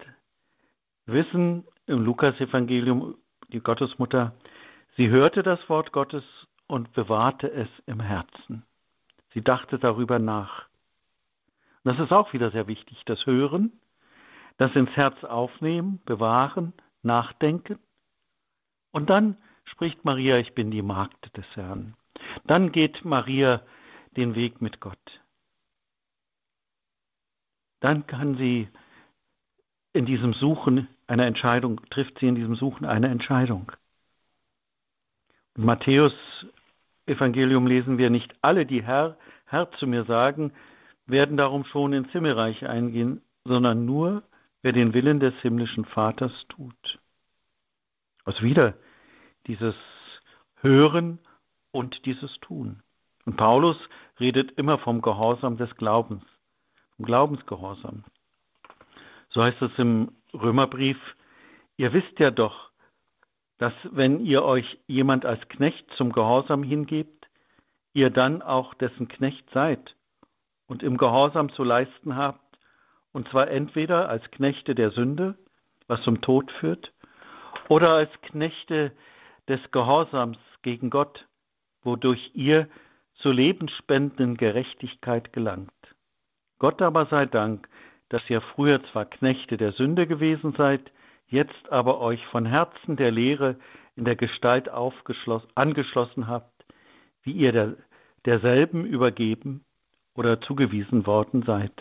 wissen 1.05 1.67
im 1.85 2.03
Lukas-Evangelium 2.03 3.15
die 3.49 3.59
Gottesmutter, 3.59 4.33
sie 4.97 5.09
hörte 5.09 5.43
das 5.43 5.59
Wort 5.69 5.91
Gottes 5.91 6.23
und 6.65 6.91
bewahrte 6.93 7.47
es 7.51 7.67
im 7.85 7.99
Herzen. 7.99 8.65
Sie 9.35 9.43
dachte 9.43 9.77
darüber 9.77 10.17
nach. 10.17 10.65
Das 11.83 11.99
ist 11.99 12.11
auch 12.11 12.33
wieder 12.33 12.49
sehr 12.49 12.65
wichtig, 12.65 13.03
das 13.05 13.27
Hören, 13.27 13.71
das 14.57 14.75
ins 14.75 14.89
Herz 14.95 15.23
aufnehmen, 15.23 16.01
bewahren, 16.05 16.73
nachdenken. 17.03 17.77
Und 18.93 19.11
dann 19.11 19.37
spricht 19.65 20.03
Maria, 20.05 20.39
ich 20.39 20.55
bin 20.55 20.71
die 20.71 20.81
Magd 20.81 21.37
des 21.37 21.45
Herrn. 21.55 21.93
Dann 22.45 22.71
geht 22.71 23.05
Maria 23.05 23.61
den 24.17 24.33
Weg 24.33 24.59
mit 24.59 24.79
Gott. 24.79 25.22
Dann 27.83 28.07
kann 28.07 28.37
sie 28.37 28.69
in 29.91 30.05
diesem 30.05 30.31
Suchen 30.31 30.87
eine 31.05 31.25
Entscheidung, 31.25 31.81
trifft 31.89 32.17
sie 32.19 32.27
in 32.27 32.35
diesem 32.35 32.55
Suchen 32.55 32.85
eine 32.85 33.09
Entscheidung. 33.09 33.73
In 35.57 35.65
Matthäus 35.65 36.13
Evangelium 37.07 37.67
lesen 37.67 37.97
wir, 37.97 38.09
nicht 38.09 38.35
alle, 38.41 38.65
die 38.65 38.81
Herr, 38.81 39.17
Herr 39.47 39.69
zu 39.73 39.85
mir 39.85 40.05
sagen, 40.05 40.53
werden 41.07 41.35
darum 41.35 41.65
schon 41.65 41.91
ins 41.91 42.09
Himmelreich 42.11 42.65
eingehen, 42.65 43.21
sondern 43.43 43.83
nur, 43.83 44.23
wer 44.61 44.71
den 44.71 44.93
Willen 44.93 45.19
des 45.19 45.33
himmlischen 45.41 45.83
Vaters 45.83 46.31
tut. 46.47 46.99
Also 48.23 48.43
wieder 48.43 48.75
dieses 49.45 49.75
Hören 50.61 51.19
und 51.73 52.05
dieses 52.05 52.31
Tun. 52.39 52.81
Und 53.25 53.35
Paulus 53.35 53.75
redet 54.21 54.51
immer 54.53 54.77
vom 54.77 55.01
Gehorsam 55.01 55.57
des 55.57 55.75
Glaubens, 55.75 56.23
vom 56.95 57.05
Glaubensgehorsam. 57.05 58.03
So 59.29 59.43
heißt 59.43 59.61
es 59.61 59.71
im 59.77 60.11
Römerbrief, 60.33 60.97
ihr 61.77 61.93
wisst 61.93 62.19
ja 62.19 62.31
doch, 62.31 62.71
dass 63.57 63.73
wenn 63.91 64.19
ihr 64.25 64.43
euch 64.43 64.79
jemand 64.87 65.25
als 65.25 65.47
Knecht 65.49 65.85
zum 65.95 66.11
Gehorsam 66.11 66.63
hingebt, 66.63 67.27
ihr 67.93 68.09
dann 68.09 68.41
auch 68.41 68.73
dessen 68.73 69.07
Knecht 69.07 69.49
seid 69.53 69.95
und 70.67 70.83
im 70.83 70.97
Gehorsam 70.97 71.51
zu 71.53 71.63
leisten 71.63 72.15
habt, 72.15 72.41
und 73.11 73.29
zwar 73.29 73.49
entweder 73.49 74.09
als 74.09 74.23
Knechte 74.31 74.73
der 74.73 74.91
Sünde, 74.91 75.37
was 75.87 76.01
zum 76.01 76.21
Tod 76.21 76.51
führt, 76.51 76.91
oder 77.69 77.91
als 77.91 78.09
Knechte 78.21 78.91
des 79.47 79.59
Gehorsams 79.71 80.37
gegen 80.63 80.89
Gott, 80.89 81.27
wodurch 81.83 82.31
ihr 82.33 82.67
zur 83.15 83.33
lebensspendenden 83.33 84.35
Gerechtigkeit 84.37 85.31
gelangt. 85.31 85.71
Gott 86.63 86.81
aber 86.81 87.07
sei 87.07 87.25
Dank, 87.25 87.67
dass 88.07 88.21
ihr 88.29 88.39
früher 88.39 88.81
zwar 88.85 89.03
Knechte 89.03 89.57
der 89.57 89.73
Sünde 89.73 90.07
gewesen 90.07 90.53
seid, 90.53 90.93
jetzt 91.27 91.69
aber 91.69 91.99
euch 91.99 92.25
von 92.27 92.45
Herzen 92.45 92.95
der 92.95 93.11
Lehre 93.11 93.57
in 93.97 94.05
der 94.05 94.15
Gestalt 94.15 94.69
angeschlossen 94.69 96.27
habt, 96.27 96.65
wie 97.23 97.33
ihr 97.33 97.51
der, 97.51 97.75
derselben 98.23 98.85
übergeben 98.85 99.65
oder 100.15 100.39
zugewiesen 100.39 101.05
worden 101.05 101.43
seid. 101.43 101.73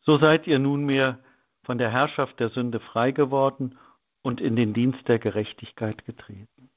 So 0.00 0.16
seid 0.16 0.46
ihr 0.46 0.58
nunmehr 0.58 1.18
von 1.64 1.76
der 1.76 1.90
Herrschaft 1.90 2.40
der 2.40 2.48
Sünde 2.48 2.80
frei 2.80 3.10
geworden 3.10 3.78
und 4.22 4.40
in 4.40 4.56
den 4.56 4.72
Dienst 4.72 5.06
der 5.06 5.18
Gerechtigkeit 5.18 6.06
getreten. 6.06 6.70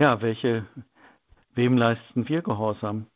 Ja, 0.00 0.20
welche, 0.22 0.66
wem 1.54 1.76
leisten 1.76 2.28
wir 2.28 2.42
Gehorsam? 2.42 3.06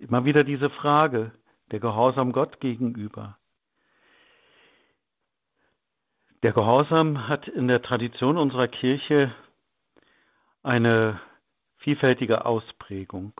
Immer 0.00 0.24
wieder 0.24 0.44
diese 0.44 0.70
Frage, 0.70 1.30
der 1.70 1.78
Gehorsam 1.78 2.32
Gott 2.32 2.58
gegenüber. 2.58 3.36
Der 6.42 6.52
Gehorsam 6.52 7.28
hat 7.28 7.48
in 7.48 7.68
der 7.68 7.82
Tradition 7.82 8.38
unserer 8.38 8.66
Kirche 8.66 9.34
eine 10.62 11.20
vielfältige 11.76 12.46
Ausprägung. 12.46 13.34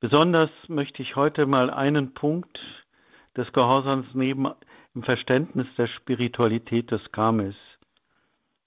Besonders 0.00 0.50
möchte 0.66 1.02
ich 1.02 1.14
heute 1.14 1.46
mal 1.46 1.70
einen 1.70 2.14
Punkt 2.14 2.60
des 3.36 3.52
Gehorsams 3.52 4.12
nehmen 4.12 4.52
im 4.96 5.04
Verständnis 5.04 5.68
der 5.78 5.86
Spiritualität 5.86 6.90
des 6.90 7.12
Karmels, 7.12 7.56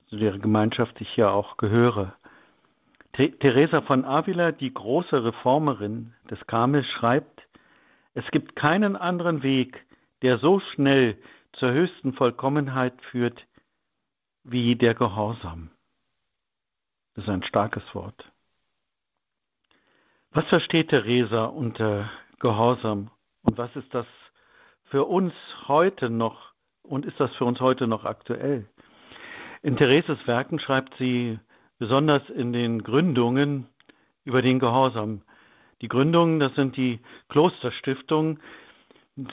zu 0.08 0.16
der 0.16 0.40
Gemeinschaft 0.40 1.02
ich 1.02 1.18
ja 1.18 1.32
auch 1.32 1.58
gehöre. 1.58 2.16
Teresa 3.14 3.82
von 3.82 4.06
Avila, 4.06 4.52
die 4.52 4.74
große 4.74 5.24
Reformerin 5.24 6.14
des 6.32 6.46
Karmels, 6.48 6.88
schreibt, 6.88 7.48
es 8.16 8.26
gibt 8.32 8.56
keinen 8.56 8.96
anderen 8.96 9.44
Weg, 9.44 9.86
der 10.24 10.40
so 10.40 10.60
schnell 10.60 11.18
zur 11.54 11.72
höchsten 11.72 12.14
Vollkommenheit 12.14 12.94
führt 13.12 13.46
wie 14.44 14.76
der 14.76 14.96
Gehorsam. 14.96 15.70
Das 17.14 17.26
ist 17.26 17.30
ein 17.30 17.44
starkes 17.44 17.84
Wort. 17.94 18.32
Was 20.32 20.46
versteht 20.46 20.90
Theresa 20.90 21.46
unter 21.46 22.10
Gehorsam 22.40 23.12
und 23.44 23.58
was 23.60 23.76
ist 23.76 23.94
das 23.94 24.08
für 24.86 25.06
uns 25.06 25.34
heute 25.68 26.10
noch 26.10 26.54
und 26.82 27.06
ist 27.06 27.20
das 27.20 27.32
für 27.36 27.46
uns 27.46 27.60
heute 27.60 27.86
noch 27.86 28.06
aktuell? 28.06 28.68
In 29.62 29.78
Thereses 29.78 30.18
Werken 30.26 30.60
schreibt 30.60 30.96
sie 30.98 31.40
besonders 31.84 32.30
in 32.30 32.54
den 32.54 32.82
Gründungen 32.82 33.68
über 34.24 34.42
den 34.42 34.58
Gehorsam. 34.58 35.22
Die 35.82 35.90
Gründungen, 35.90 36.40
das 36.40 36.56
sind 36.56 36.78
die 36.78 37.02
Klosterstiftungen, 37.28 38.40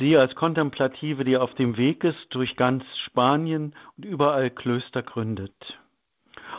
Sie 0.00 0.16
als 0.16 0.34
Kontemplative, 0.34 1.22
die 1.22 1.36
auf 1.36 1.54
dem 1.54 1.76
Weg 1.76 2.02
ist 2.02 2.26
durch 2.30 2.56
ganz 2.56 2.82
Spanien 3.06 3.76
und 3.96 4.04
überall 4.04 4.50
Klöster 4.50 5.04
gründet. 5.04 5.78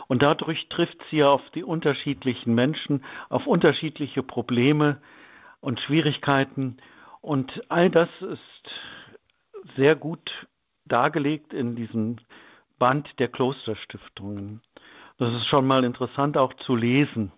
Und 0.08 0.22
dadurch 0.22 0.66
trifft 0.70 0.96
sie 1.10 1.22
auf 1.24 1.42
die 1.50 1.62
unterschiedlichen 1.62 2.54
Menschen, 2.54 3.04
auf 3.28 3.46
unterschiedliche 3.46 4.22
Probleme 4.22 4.96
und 5.60 5.78
Schwierigkeiten. 5.78 6.78
Und 7.20 7.62
all 7.68 7.90
das 7.90 8.08
ist 8.22 9.76
sehr 9.76 9.94
gut 9.94 10.48
dargelegt 10.86 11.52
in 11.52 11.76
diesem 11.76 12.16
Band 12.78 13.10
der 13.18 13.28
Klosterstiftungen. 13.28 14.62
Das 15.22 15.34
ist 15.34 15.46
schon 15.46 15.68
mal 15.68 15.84
interessant 15.84 16.36
auch 16.36 16.52
zu 16.52 16.74
lesen. 16.74 17.30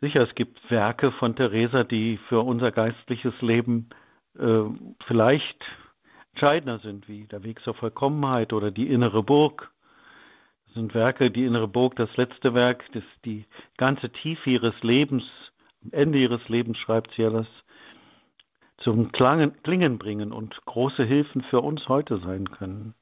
Sicher, 0.00 0.22
es 0.28 0.34
gibt 0.34 0.68
Werke 0.68 1.12
von 1.12 1.36
Theresa, 1.36 1.84
die 1.84 2.18
für 2.28 2.40
unser 2.40 2.72
geistliches 2.72 3.40
Leben 3.40 3.88
äh, 4.36 4.62
vielleicht 5.06 5.64
entscheidender 6.32 6.80
sind, 6.80 7.06
wie 7.06 7.28
der 7.28 7.44
Weg 7.44 7.60
zur 7.60 7.74
Vollkommenheit 7.74 8.52
oder 8.52 8.72
die 8.72 8.88
innere 8.88 9.22
Burg. 9.22 9.70
Das 10.64 10.74
sind 10.74 10.92
Werke, 10.92 11.30
die 11.30 11.44
innere 11.44 11.68
Burg, 11.68 11.94
das 11.94 12.16
letzte 12.16 12.52
Werk, 12.52 12.84
das 12.94 13.04
die 13.24 13.46
ganze 13.76 14.10
Tiefe 14.10 14.50
ihres 14.50 14.82
Lebens, 14.82 15.22
am 15.84 15.92
Ende 15.92 16.18
ihres 16.18 16.48
Lebens 16.48 16.78
schreibt 16.78 17.14
sie 17.14 17.22
ja 17.22 17.30
das, 17.30 17.46
zum 18.78 19.12
Klangen, 19.12 19.62
Klingen 19.62 19.98
bringen 19.98 20.32
und 20.32 20.64
große 20.64 21.04
Hilfen 21.04 21.42
für 21.42 21.60
uns 21.60 21.88
heute 21.88 22.18
sein 22.18 22.50
können. 22.50 22.96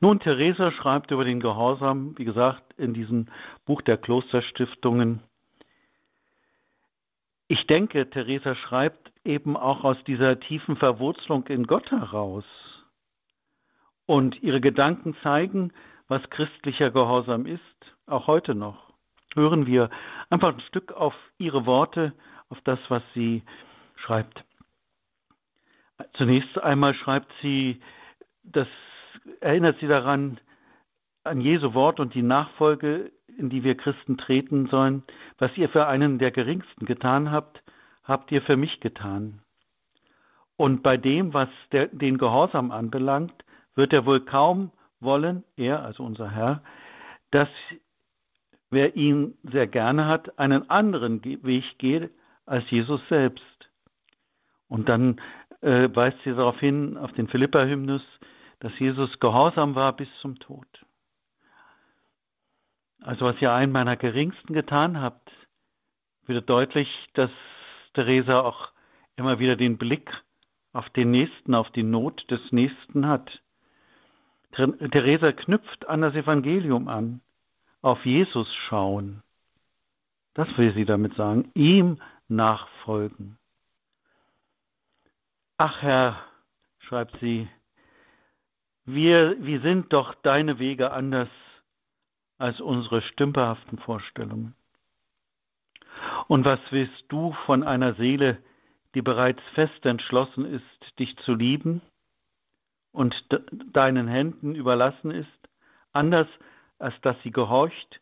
Nun, 0.00 0.20
Theresa 0.20 0.72
schreibt 0.72 1.10
über 1.10 1.24
den 1.24 1.40
Gehorsam, 1.40 2.16
wie 2.18 2.24
gesagt, 2.24 2.62
in 2.76 2.94
diesem 2.94 3.26
Buch 3.64 3.82
der 3.82 3.96
Klosterstiftungen. 3.96 5.20
Ich 7.48 7.66
denke, 7.66 8.08
Theresa 8.08 8.54
schreibt 8.54 9.12
eben 9.24 9.56
auch 9.56 9.84
aus 9.84 9.96
dieser 10.06 10.40
tiefen 10.40 10.76
Verwurzelung 10.76 11.46
in 11.48 11.66
Gott 11.66 11.90
heraus. 11.90 12.44
Und 14.06 14.42
ihre 14.42 14.60
Gedanken 14.60 15.14
zeigen, 15.22 15.72
was 16.08 16.28
christlicher 16.30 16.90
Gehorsam 16.90 17.46
ist, 17.46 17.60
auch 18.06 18.26
heute 18.26 18.54
noch. 18.54 18.92
Hören 19.34 19.66
wir 19.66 19.90
einfach 20.28 20.54
ein 20.54 20.60
Stück 20.60 20.92
auf 20.92 21.14
ihre 21.38 21.64
Worte, 21.64 22.12
auf 22.48 22.60
das, 22.64 22.78
was 22.88 23.02
sie 23.14 23.42
schreibt. 23.96 24.44
Zunächst 26.14 26.58
einmal 26.58 26.94
schreibt 26.94 27.32
sie, 27.40 27.80
das 28.42 28.68
erinnert 29.40 29.78
sie 29.80 29.86
daran, 29.86 30.38
an 31.24 31.40
Jesu 31.40 31.74
Wort 31.74 32.00
und 32.00 32.14
die 32.14 32.22
Nachfolge, 32.22 33.12
in 33.38 33.48
die 33.48 33.62
wir 33.64 33.76
Christen 33.76 34.18
treten 34.18 34.66
sollen. 34.66 35.02
Was 35.38 35.56
ihr 35.56 35.68
für 35.68 35.86
einen 35.86 36.18
der 36.18 36.30
geringsten 36.30 36.86
getan 36.86 37.30
habt, 37.30 37.62
habt 38.04 38.32
ihr 38.32 38.42
für 38.42 38.56
mich 38.56 38.80
getan. 38.80 39.40
Und 40.56 40.82
bei 40.82 40.96
dem, 40.96 41.32
was 41.32 41.48
der, 41.70 41.86
den 41.88 42.18
Gehorsam 42.18 42.70
anbelangt, 42.70 43.34
wird 43.74 43.92
er 43.92 44.04
wohl 44.06 44.20
kaum 44.20 44.70
wollen, 45.00 45.44
er, 45.56 45.82
also 45.84 46.04
unser 46.04 46.30
Herr, 46.30 46.62
dass 47.30 47.48
wer 48.70 48.96
ihn 48.96 49.34
sehr 49.42 49.66
gerne 49.66 50.06
hat, 50.06 50.38
einen 50.38 50.68
anderen 50.70 51.24
Weg 51.24 51.78
geht 51.78 52.10
als 52.46 52.68
Jesus 52.70 53.00
selbst. 53.08 53.44
Und 54.68 54.88
dann 54.88 55.20
äh, 55.60 55.88
weist 55.92 56.18
sie 56.24 56.30
darauf 56.30 56.58
hin, 56.58 56.96
auf 56.96 57.12
den 57.12 57.28
Philippa-Hymnus, 57.28 58.02
dass 58.62 58.78
Jesus 58.78 59.18
gehorsam 59.18 59.74
war 59.74 59.92
bis 59.92 60.08
zum 60.20 60.38
Tod. 60.38 60.68
Also 63.00 63.24
was 63.24 63.42
ihr 63.42 63.52
einen 63.52 63.72
meiner 63.72 63.96
geringsten 63.96 64.54
getan 64.54 65.00
habt, 65.00 65.32
wird 66.26 66.48
deutlich, 66.48 66.88
dass 67.14 67.32
Theresa 67.94 68.40
auch 68.42 68.70
immer 69.16 69.40
wieder 69.40 69.56
den 69.56 69.78
Blick 69.78 70.12
auf 70.72 70.88
den 70.90 71.10
Nächsten, 71.10 71.56
auf 71.56 71.70
die 71.70 71.82
Not 71.82 72.30
des 72.30 72.40
Nächsten 72.52 73.08
hat. 73.08 73.42
Theresa 74.52 75.32
knüpft 75.32 75.88
an 75.88 76.02
das 76.02 76.14
Evangelium 76.14 76.86
an, 76.86 77.20
auf 77.80 78.06
Jesus 78.06 78.46
schauen. 78.68 79.24
Das 80.34 80.46
will 80.56 80.72
sie 80.72 80.84
damit 80.84 81.16
sagen, 81.16 81.50
ihm 81.54 82.00
nachfolgen. 82.28 83.38
Ach 85.58 85.82
Herr, 85.82 86.24
schreibt 86.78 87.18
sie, 87.18 87.48
wir, 88.84 89.36
wir 89.44 89.60
sind 89.60 89.92
doch 89.92 90.14
deine 90.14 90.58
Wege 90.58 90.92
anders 90.92 91.28
als 92.38 92.60
unsere 92.60 93.02
stümperhaften 93.02 93.78
Vorstellungen. 93.78 94.54
Und 96.26 96.44
was 96.44 96.60
willst 96.70 97.04
du 97.08 97.32
von 97.46 97.62
einer 97.62 97.94
Seele, 97.94 98.38
die 98.94 99.02
bereits 99.02 99.42
fest 99.54 99.84
entschlossen 99.86 100.44
ist, 100.44 100.98
dich 100.98 101.16
zu 101.18 101.34
lieben 101.34 101.80
und 102.90 103.32
de 103.32 103.40
deinen 103.72 104.08
Händen 104.08 104.54
überlassen 104.54 105.10
ist, 105.10 105.28
anders 105.92 106.28
als 106.78 107.00
dass 107.00 107.16
sie 107.22 107.30
gehorcht 107.30 108.00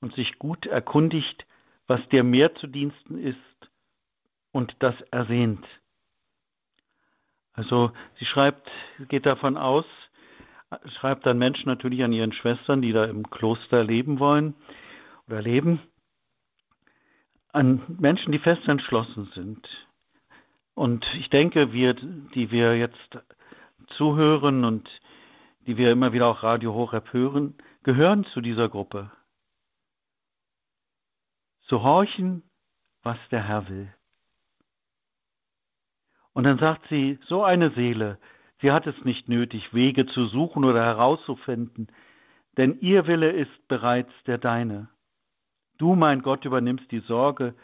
und 0.00 0.14
sich 0.14 0.38
gut 0.38 0.66
erkundigt, 0.66 1.46
was 1.86 2.00
dir 2.08 2.24
mehr 2.24 2.54
zu 2.54 2.66
Diensten 2.66 3.18
ist 3.18 3.38
und 4.50 4.74
das 4.78 4.98
ersehnt. 5.10 5.66
Also 7.52 7.92
sie 8.18 8.24
schreibt, 8.24 8.70
geht 9.08 9.26
davon 9.26 9.56
aus, 9.56 9.84
schreibt 10.96 11.26
dann 11.26 11.38
Menschen 11.38 11.68
natürlich 11.68 12.02
an 12.04 12.12
ihren 12.12 12.32
Schwestern, 12.32 12.82
die 12.82 12.92
da 12.92 13.04
im 13.04 13.28
Kloster 13.30 13.84
leben 13.84 14.18
wollen 14.18 14.54
oder 15.26 15.42
leben, 15.42 15.80
an 17.52 17.82
Menschen, 18.00 18.32
die 18.32 18.38
fest 18.38 18.66
entschlossen 18.66 19.30
sind. 19.34 19.68
Und 20.74 21.14
ich 21.14 21.30
denke, 21.30 21.72
wir, 21.72 21.94
die 21.94 22.50
wir 22.50 22.76
jetzt 22.76 23.18
zuhören 23.96 24.64
und 24.64 24.88
die 25.66 25.76
wir 25.76 25.92
immer 25.92 26.12
wieder 26.12 26.26
auch 26.26 26.42
Radio 26.42 26.74
Horeb 26.74 27.12
hören, 27.12 27.54
gehören 27.84 28.24
zu 28.24 28.40
dieser 28.40 28.68
Gruppe. 28.68 29.10
Zu 31.62 31.82
horchen, 31.82 32.42
was 33.02 33.18
der 33.30 33.46
Herr 33.46 33.68
will. 33.68 33.94
Und 36.32 36.44
dann 36.44 36.58
sagt 36.58 36.88
sie, 36.88 37.18
so 37.26 37.44
eine 37.44 37.70
Seele, 37.70 38.18
sie 38.60 38.72
hat 38.72 38.86
es 38.86 39.04
nicht 39.04 39.28
nötig, 39.28 39.72
Wege 39.72 40.06
zu 40.06 40.26
suchen 40.26 40.64
oder 40.64 40.82
herauszufinden, 40.84 41.88
denn 42.56 42.78
ihr 42.80 43.06
Wille 43.06 43.30
ist 43.30 43.68
bereits 43.68 44.12
der 44.26 44.38
deine. 44.38 44.88
Du, 45.78 45.94
mein 45.96 46.22
Gott, 46.22 46.44
übernimmst 46.44 46.90
die 46.90 47.00
Sorge, 47.00 47.54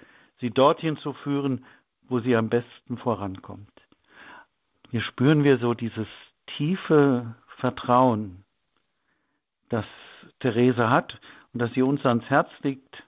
sie 0.40 0.50
dorthin 0.50 0.96
zu 0.96 1.12
führen, 1.12 1.64
wo 2.08 2.18
sie 2.20 2.34
am 2.34 2.48
besten 2.48 2.98
vorankommt. 2.98 3.70
Hier 4.90 5.02
spüren 5.02 5.44
wir 5.44 5.58
so 5.58 5.74
dieses 5.74 6.08
tiefe 6.56 7.36
Vertrauen, 7.58 8.44
das 9.68 9.84
Therese 10.40 10.90
hat 10.90 11.20
und 11.52 11.60
das 11.60 11.72
sie 11.74 11.82
uns 11.82 12.04
ans 12.04 12.24
Herz 12.24 12.50
legt, 12.62 13.04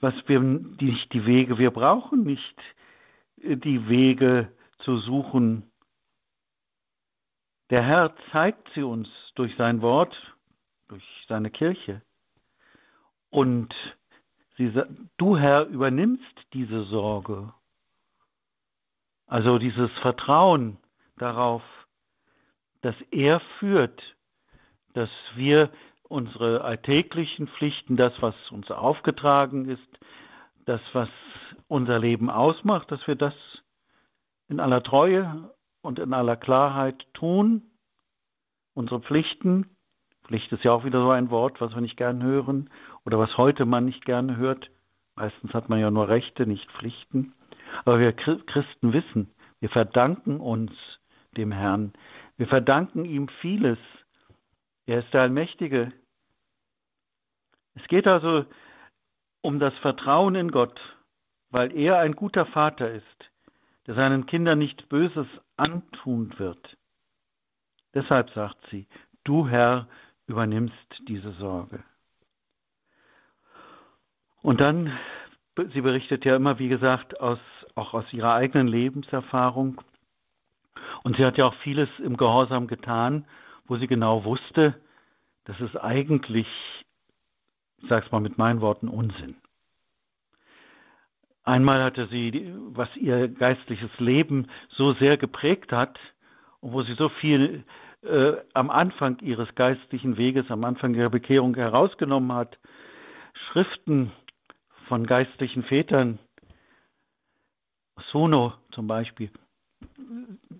was 0.00 0.14
wir 0.26 0.40
nicht 0.40 1.12
die 1.12 1.26
Wege, 1.26 1.58
wir 1.58 1.70
brauchen 1.70 2.24
nicht 2.24 2.58
die 3.36 3.88
Wege 3.88 4.48
zu 4.80 4.98
suchen. 4.98 5.70
Der 7.72 7.82
Herr 7.82 8.14
zeigt 8.32 8.68
sie 8.74 8.82
uns 8.82 9.08
durch 9.34 9.56
sein 9.56 9.80
Wort, 9.80 10.14
durch 10.88 11.02
seine 11.26 11.48
Kirche. 11.48 12.02
Und 13.30 13.74
sie, 14.58 14.70
du 15.16 15.38
Herr 15.38 15.64
übernimmst 15.68 16.34
diese 16.52 16.84
Sorge. 16.84 17.54
Also 19.26 19.58
dieses 19.58 19.90
Vertrauen 20.02 20.76
darauf, 21.16 21.62
dass 22.82 22.94
er 23.10 23.40
führt, 23.58 24.02
dass 24.92 25.08
wir 25.34 25.70
unsere 26.02 26.64
alltäglichen 26.64 27.48
Pflichten, 27.48 27.96
das, 27.96 28.12
was 28.20 28.34
uns 28.50 28.70
aufgetragen 28.70 29.70
ist, 29.70 29.98
das, 30.66 30.82
was 30.92 31.08
unser 31.68 31.98
Leben 31.98 32.28
ausmacht, 32.28 32.90
dass 32.90 33.06
wir 33.06 33.16
das 33.16 33.32
in 34.48 34.60
aller 34.60 34.82
Treue 34.82 35.50
und 35.82 35.98
in 35.98 36.14
aller 36.14 36.36
Klarheit 36.36 37.06
tun, 37.12 37.62
unsere 38.74 39.00
Pflichten, 39.00 39.66
Pflicht 40.24 40.52
ist 40.52 40.64
ja 40.64 40.72
auch 40.72 40.84
wieder 40.84 41.02
so 41.02 41.10
ein 41.10 41.30
Wort, 41.30 41.60
was 41.60 41.74
wir 41.74 41.80
nicht 41.80 41.96
gern 41.96 42.22
hören 42.22 42.70
oder 43.04 43.18
was 43.18 43.36
heute 43.36 43.66
man 43.66 43.84
nicht 43.84 44.04
gerne 44.04 44.36
hört. 44.36 44.70
Meistens 45.16 45.52
hat 45.52 45.68
man 45.68 45.80
ja 45.80 45.90
nur 45.90 46.08
Rechte, 46.08 46.46
nicht 46.46 46.70
Pflichten. 46.72 47.34
Aber 47.84 47.98
wir 47.98 48.12
Christen 48.12 48.92
wissen, 48.92 49.30
wir 49.60 49.68
verdanken 49.68 50.40
uns 50.40 50.72
dem 51.36 51.52
Herrn. 51.52 51.92
Wir 52.36 52.46
verdanken 52.46 53.04
ihm 53.04 53.28
vieles. 53.40 53.78
Er 54.86 55.00
ist 55.00 55.12
der 55.12 55.22
Allmächtige. 55.22 55.92
Es 57.74 57.86
geht 57.88 58.06
also 58.06 58.44
um 59.40 59.58
das 59.58 59.74
Vertrauen 59.78 60.34
in 60.34 60.50
Gott, 60.50 60.80
weil 61.50 61.76
er 61.76 61.98
ein 61.98 62.14
guter 62.14 62.46
Vater 62.46 62.90
ist, 62.90 63.04
der 63.86 63.94
seinen 63.94 64.26
Kindern 64.26 64.58
nichts 64.58 64.82
Böses 64.84 65.26
antun 65.62 66.38
wird. 66.38 66.76
Deshalb 67.94 68.30
sagt 68.30 68.58
sie, 68.70 68.86
du 69.24 69.48
Herr 69.48 69.86
übernimmst 70.26 71.02
diese 71.08 71.32
Sorge. 71.32 71.82
Und 74.42 74.60
dann, 74.60 74.98
sie 75.72 75.80
berichtet 75.80 76.24
ja 76.24 76.36
immer, 76.36 76.58
wie 76.58 76.68
gesagt, 76.68 77.20
aus, 77.20 77.38
auch 77.74 77.94
aus 77.94 78.10
ihrer 78.12 78.34
eigenen 78.34 78.66
Lebenserfahrung. 78.66 79.80
Und 81.02 81.16
sie 81.16 81.24
hat 81.24 81.38
ja 81.38 81.46
auch 81.46 81.54
vieles 81.62 81.88
im 81.98 82.16
Gehorsam 82.16 82.66
getan, 82.66 83.26
wo 83.66 83.76
sie 83.76 83.86
genau 83.86 84.24
wusste, 84.24 84.74
dass 85.44 85.60
es 85.60 85.76
eigentlich 85.76 86.48
ich 87.82 87.88
sage 87.88 88.06
es 88.06 88.12
mal 88.12 88.20
mit 88.20 88.38
meinen 88.38 88.60
Worten, 88.60 88.88
Unsinn. 88.88 89.36
Einmal 91.44 91.82
hatte 91.82 92.06
sie, 92.06 92.52
was 92.68 92.88
ihr 92.96 93.28
geistliches 93.28 93.90
Leben 93.98 94.46
so 94.70 94.92
sehr 94.94 95.16
geprägt 95.16 95.72
hat 95.72 95.98
und 96.60 96.72
wo 96.72 96.82
sie 96.82 96.94
so 96.94 97.08
viel 97.08 97.64
äh, 98.02 98.34
am 98.54 98.70
Anfang 98.70 99.18
ihres 99.20 99.52
geistlichen 99.54 100.16
Weges, 100.16 100.50
am 100.50 100.64
Anfang 100.64 100.94
ihrer 100.94 101.10
Bekehrung 101.10 101.54
herausgenommen 101.56 102.32
hat, 102.32 102.58
Schriften 103.34 104.12
von 104.86 105.06
geistlichen 105.06 105.64
Vätern, 105.64 106.18
Sono 108.10 108.54
zum 108.70 108.86
Beispiel, 108.86 109.30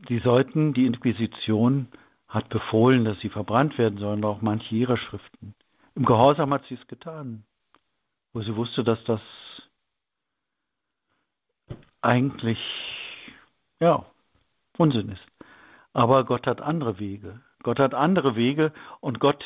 die 0.08 0.18
sollten, 0.18 0.72
die 0.74 0.86
Inquisition 0.86 1.88
hat 2.28 2.48
befohlen, 2.48 3.04
dass 3.04 3.20
sie 3.20 3.28
verbrannt 3.28 3.78
werden 3.78 3.98
sollen, 3.98 4.24
auch 4.24 4.42
manche 4.42 4.74
ihrer 4.74 4.96
Schriften. 4.96 5.54
Im 5.94 6.04
Gehorsam 6.04 6.52
hat 6.52 6.64
sie 6.66 6.74
es 6.74 6.86
getan, 6.86 7.44
wo 8.32 8.40
sie 8.40 8.56
wusste, 8.56 8.82
dass 8.82 9.02
das 9.04 9.20
eigentlich 12.02 12.58
ja, 13.82 14.06
Unsinn 14.78 15.08
ist. 15.08 15.26
Aber 15.92 16.24
Gott 16.24 16.46
hat 16.46 16.60
andere 16.60 17.00
Wege. 17.00 17.40
Gott 17.64 17.80
hat 17.80 17.94
andere 17.94 18.36
Wege 18.36 18.72
und 19.00 19.18
Gott 19.18 19.44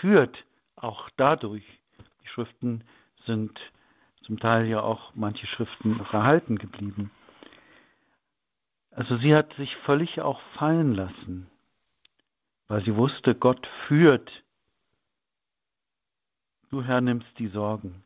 führt 0.00 0.44
auch 0.76 1.10
dadurch. 1.16 1.64
Die 2.22 2.28
Schriften 2.28 2.84
sind 3.26 3.58
zum 4.22 4.40
Teil 4.40 4.66
ja 4.66 4.80
auch 4.80 5.12
manche 5.14 5.46
Schriften 5.46 6.04
verhalten 6.06 6.56
geblieben. 6.56 7.10
Also 8.92 9.18
sie 9.18 9.34
hat 9.34 9.52
sich 9.54 9.76
völlig 9.84 10.20
auch 10.22 10.40
fallen 10.54 10.94
lassen, 10.94 11.50
weil 12.66 12.82
sie 12.84 12.96
wusste, 12.96 13.34
Gott 13.34 13.66
führt. 13.86 14.30
Du 16.70 16.82
Herr 16.82 17.00
nimmst 17.00 17.38
die 17.38 17.48
Sorgen. 17.48 18.02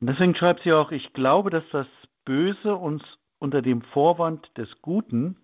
Und 0.00 0.08
deswegen 0.08 0.34
schreibt 0.34 0.62
sie 0.62 0.72
auch, 0.72 0.90
ich 0.90 1.12
glaube, 1.12 1.50
dass 1.50 1.64
das 1.70 1.86
Böse 2.24 2.76
uns 2.76 3.02
unter 3.38 3.62
dem 3.62 3.82
Vorwand 3.82 4.50
des 4.56 4.68
Guten 4.82 5.36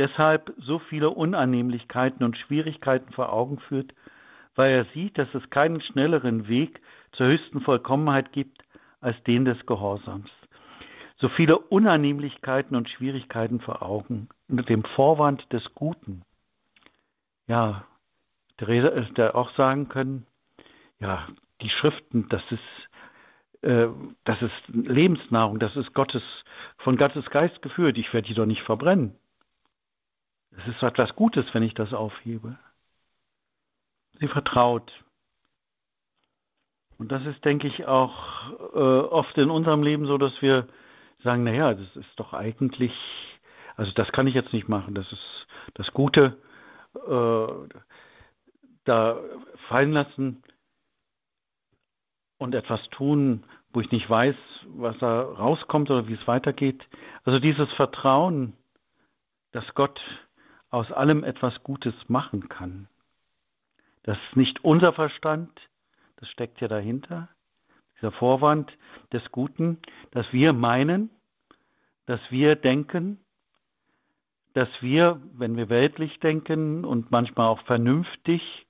deshalb 0.00 0.54
so 0.56 0.78
viele 0.78 1.10
Unannehmlichkeiten 1.10 2.24
und 2.24 2.38
Schwierigkeiten 2.38 3.12
vor 3.12 3.32
Augen 3.32 3.58
führt, 3.58 3.92
weil 4.54 4.72
er 4.72 4.86
sieht, 4.94 5.18
dass 5.18 5.32
es 5.34 5.50
keinen 5.50 5.82
schnelleren 5.82 6.48
Weg 6.48 6.80
zur 7.12 7.26
höchsten 7.26 7.60
Vollkommenheit 7.60 8.32
gibt 8.32 8.64
als 9.00 9.22
den 9.24 9.44
des 9.44 9.64
Gehorsams. 9.66 10.30
So 11.18 11.28
viele 11.28 11.58
Unannehmlichkeiten 11.58 12.76
und 12.76 12.88
Schwierigkeiten 12.88 13.60
vor 13.60 13.82
Augen 13.82 14.28
unter 14.48 14.62
dem 14.62 14.84
Vorwand 14.84 15.52
des 15.52 15.74
Guten. 15.74 16.22
Ja, 17.46 17.84
der 18.58 19.34
auch 19.34 19.54
sagen 19.54 19.88
können, 19.88 20.26
ja, 20.98 21.28
die 21.60 21.68
Schriften, 21.68 22.26
das 22.30 22.42
ist, 22.50 22.58
äh, 22.58 22.89
das 23.62 24.40
ist 24.40 24.68
Lebensnahrung, 24.68 25.58
das 25.58 25.76
ist 25.76 25.92
Gottes, 25.92 26.22
von 26.78 26.96
Gottes 26.96 27.28
Geist 27.30 27.60
geführt, 27.60 27.98
ich 27.98 28.12
werde 28.14 28.28
die 28.28 28.34
doch 28.34 28.46
nicht 28.46 28.62
verbrennen. 28.62 29.14
Es 30.52 30.66
ist 30.66 30.82
etwas 30.82 31.14
Gutes, 31.14 31.46
wenn 31.52 31.62
ich 31.62 31.74
das 31.74 31.92
aufhebe. 31.92 32.58
Sie 34.18 34.28
vertraut. 34.28 34.92
Und 36.98 37.12
das 37.12 37.24
ist, 37.24 37.44
denke 37.44 37.66
ich, 37.66 37.86
auch 37.86 38.50
äh, 38.74 38.78
oft 38.78 39.36
in 39.38 39.50
unserem 39.50 39.82
Leben 39.82 40.06
so, 40.06 40.18
dass 40.18 40.42
wir 40.42 40.68
sagen, 41.22 41.44
naja, 41.44 41.74
das 41.74 41.96
ist 41.96 42.10
doch 42.16 42.32
eigentlich, 42.34 42.92
also 43.76 43.92
das 43.92 44.10
kann 44.12 44.26
ich 44.26 44.34
jetzt 44.34 44.52
nicht 44.52 44.68
machen, 44.68 44.94
das 44.94 45.10
ist 45.12 45.46
das 45.74 45.92
Gute, 45.92 46.36
äh, 46.94 47.46
da 48.84 49.18
fallen 49.68 49.92
lassen 49.92 50.42
und 52.40 52.54
etwas 52.54 52.80
tun, 52.90 53.44
wo 53.72 53.80
ich 53.80 53.92
nicht 53.92 54.08
weiß, 54.08 54.34
was 54.74 54.98
da 54.98 55.22
rauskommt 55.22 55.90
oder 55.90 56.08
wie 56.08 56.14
es 56.14 56.26
weitergeht. 56.26 56.88
Also 57.24 57.38
dieses 57.38 57.70
Vertrauen, 57.74 58.54
dass 59.52 59.74
Gott 59.74 60.00
aus 60.70 60.90
allem 60.90 61.22
etwas 61.22 61.62
Gutes 61.62 61.94
machen 62.08 62.48
kann. 62.48 62.88
Das 64.04 64.16
ist 64.28 64.36
nicht 64.36 64.64
unser 64.64 64.92
Verstand, 64.92 65.50
das 66.16 66.28
steckt 66.30 66.60
ja 66.60 66.68
dahinter, 66.68 67.28
dieser 67.96 68.12
Vorwand 68.12 68.72
des 69.12 69.30
Guten, 69.30 69.78
dass 70.10 70.32
wir 70.32 70.54
meinen, 70.54 71.10
dass 72.06 72.20
wir 72.30 72.56
denken, 72.56 73.20
dass 74.54 74.68
wir, 74.80 75.20
wenn 75.34 75.56
wir 75.56 75.68
weltlich 75.68 76.18
denken 76.20 76.86
und 76.86 77.10
manchmal 77.10 77.48
auch 77.48 77.60
vernünftig, 77.64 78.66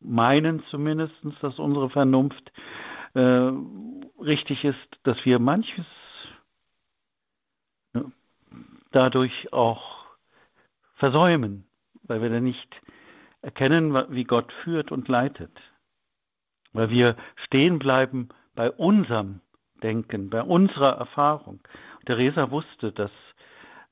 meinen 0.00 0.64
zumindest, 0.70 1.14
dass 1.42 1.58
unsere 1.58 1.90
Vernunft 1.90 2.50
äh, 3.14 3.52
richtig 4.22 4.64
ist, 4.64 4.78
dass 5.02 5.16
wir 5.24 5.38
manches 5.38 5.86
ne, 7.92 8.10
dadurch 8.90 9.52
auch 9.52 10.06
versäumen, 10.96 11.64
weil 12.04 12.22
wir 12.22 12.30
dann 12.30 12.44
nicht 12.44 12.80
erkennen, 13.42 13.92
wie 14.10 14.24
Gott 14.24 14.52
führt 14.64 14.92
und 14.92 15.08
leitet. 15.08 15.52
Weil 16.72 16.90
wir 16.90 17.16
stehen 17.44 17.78
bleiben 17.78 18.28
bei 18.54 18.70
unserem 18.70 19.40
Denken, 19.82 20.30
bei 20.30 20.42
unserer 20.42 20.96
Erfahrung. 20.96 21.60
Theresa 22.06 22.50
wusste, 22.50 22.92
dass 22.92 23.10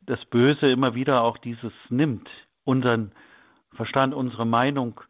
das 0.03 0.25
Böse 0.27 0.71
immer 0.71 0.95
wieder 0.95 1.23
auch 1.23 1.37
dieses 1.39 1.73
nimmt, 1.89 2.29
unseren 2.65 3.13
Verstand, 3.75 4.15
unsere 4.15 4.47
Meinung. 4.47 5.01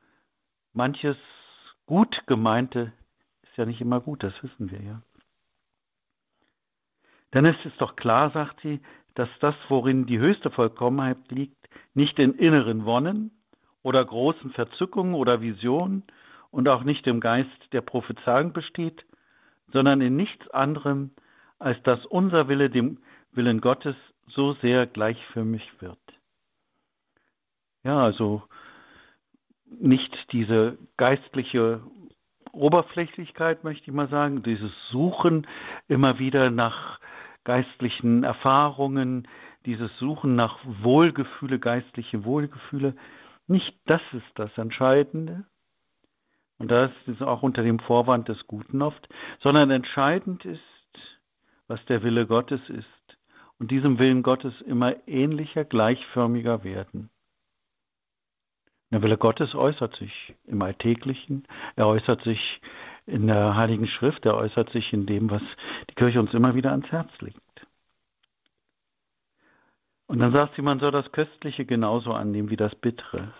Manches 0.73 1.17
gut 1.87 2.23
gemeinte 2.27 2.93
ja 3.61 3.67
nicht 3.67 3.81
immer 3.81 4.01
gut, 4.01 4.23
das 4.23 4.35
wissen 4.43 4.71
wir 4.71 4.83
ja. 4.83 5.03
Denn 7.33 7.45
es 7.45 7.57
ist 7.65 7.81
doch 7.81 7.95
klar, 7.95 8.31
sagt 8.31 8.61
sie, 8.63 8.81
dass 9.15 9.29
das, 9.41 9.55
worin 9.69 10.07
die 10.07 10.19
höchste 10.19 10.51
Vollkommenheit 10.51 11.31
liegt, 11.31 11.69
nicht 11.95 12.19
in 12.19 12.35
inneren 12.35 12.85
Wonnen 12.85 13.31
oder 13.83 14.05
großen 14.05 14.51
Verzückungen 14.53 15.15
oder 15.15 15.41
Visionen 15.41 16.03
und 16.51 16.69
auch 16.69 16.83
nicht 16.83 17.07
im 17.07 17.21
Geist 17.21 17.51
der 17.73 17.81
Prophezeiung 17.81 18.53
besteht, 18.53 19.05
sondern 19.73 20.01
in 20.01 20.17
nichts 20.17 20.49
anderem, 20.51 21.11
als 21.59 21.81
dass 21.83 22.05
unser 22.07 22.49
Wille 22.49 22.71
dem 22.71 22.99
Willen 23.33 23.61
Gottes 23.61 23.97
so 24.27 24.55
sehr 24.55 24.87
gleichförmig 24.87 25.63
wird. 25.81 25.99
Ja, 27.85 28.03
also 28.03 28.43
nicht 29.67 30.33
diese 30.33 30.77
geistliche 30.97 31.81
Oberflächlichkeit, 32.53 33.65
möchte 33.65 33.91
ich 33.91 33.95
mal 33.95 34.09
sagen, 34.09 34.43
dieses 34.43 34.73
Suchen 34.91 35.47
immer 35.89 36.19
wieder 36.19 36.51
nach 36.51 37.01
geistlichen 37.45 38.25
Erfahrungen, 38.25 39.29
dieses 39.67 39.91
Suchen 39.99 40.37
nach 40.37 40.59
Wohlgefühle, 40.65 41.59
geistliche 41.59 42.25
Wohlgefühle, 42.25 42.95
nicht 43.47 43.75
das 43.87 44.01
ist 44.13 44.31
das 44.37 44.57
Entscheidende. 44.57 45.45
Und 46.59 46.71
das 46.71 46.91
ist 47.07 47.23
auch 47.23 47.43
unter 47.43 47.63
dem 47.63 47.79
Vorwand 47.79 48.29
des 48.29 48.47
Guten 48.47 48.83
oft, 48.83 49.09
sondern 49.43 49.71
entscheidend 49.71 50.45
ist, 50.45 50.61
was 51.67 51.85
der 51.87 52.03
Wille 52.03 52.27
Gottes 52.27 52.61
ist. 52.69 52.87
Und 53.59 53.71
diesem 53.71 53.99
Willen 53.99 54.23
Gottes 54.23 54.55
immer 54.63 54.95
ähnlicher, 55.09 55.65
gleichförmiger 55.65 56.63
werden. 56.63 57.11
Der 58.91 59.03
Wille 59.03 59.19
Gottes 59.19 59.55
äußert 59.55 59.97
sich 59.97 60.35
im 60.47 60.63
Alltäglichen, 60.63 61.47
er 61.77 61.87
äußert 61.87 62.23
sich 62.23 62.61
in 63.07 63.29
der 63.29 63.55
Heiligen 63.57 63.87
Schrift, 63.87 64.27
er 64.27 64.37
äußert 64.37 64.71
sich 64.71 64.93
in 64.93 65.07
dem, 65.07 65.31
was 65.31 65.43
die 65.89 65.95
Kirche 65.95 66.21
uns 66.21 66.35
immer 66.35 66.55
wieder 66.55 66.73
ans 66.73 66.91
Herz 66.91 67.11
legt. 67.21 67.39
Und 70.07 70.19
dann 70.19 70.35
sagt 70.35 70.57
sie, 70.57 70.63
man 70.63 70.81
soll 70.81 70.91
das 70.91 71.13
Köstliche 71.13 71.65
genauso 71.65 72.13
annehmen 72.13 72.51
wie 72.51 72.57
das 72.57 72.75
Bittere. 72.75 73.33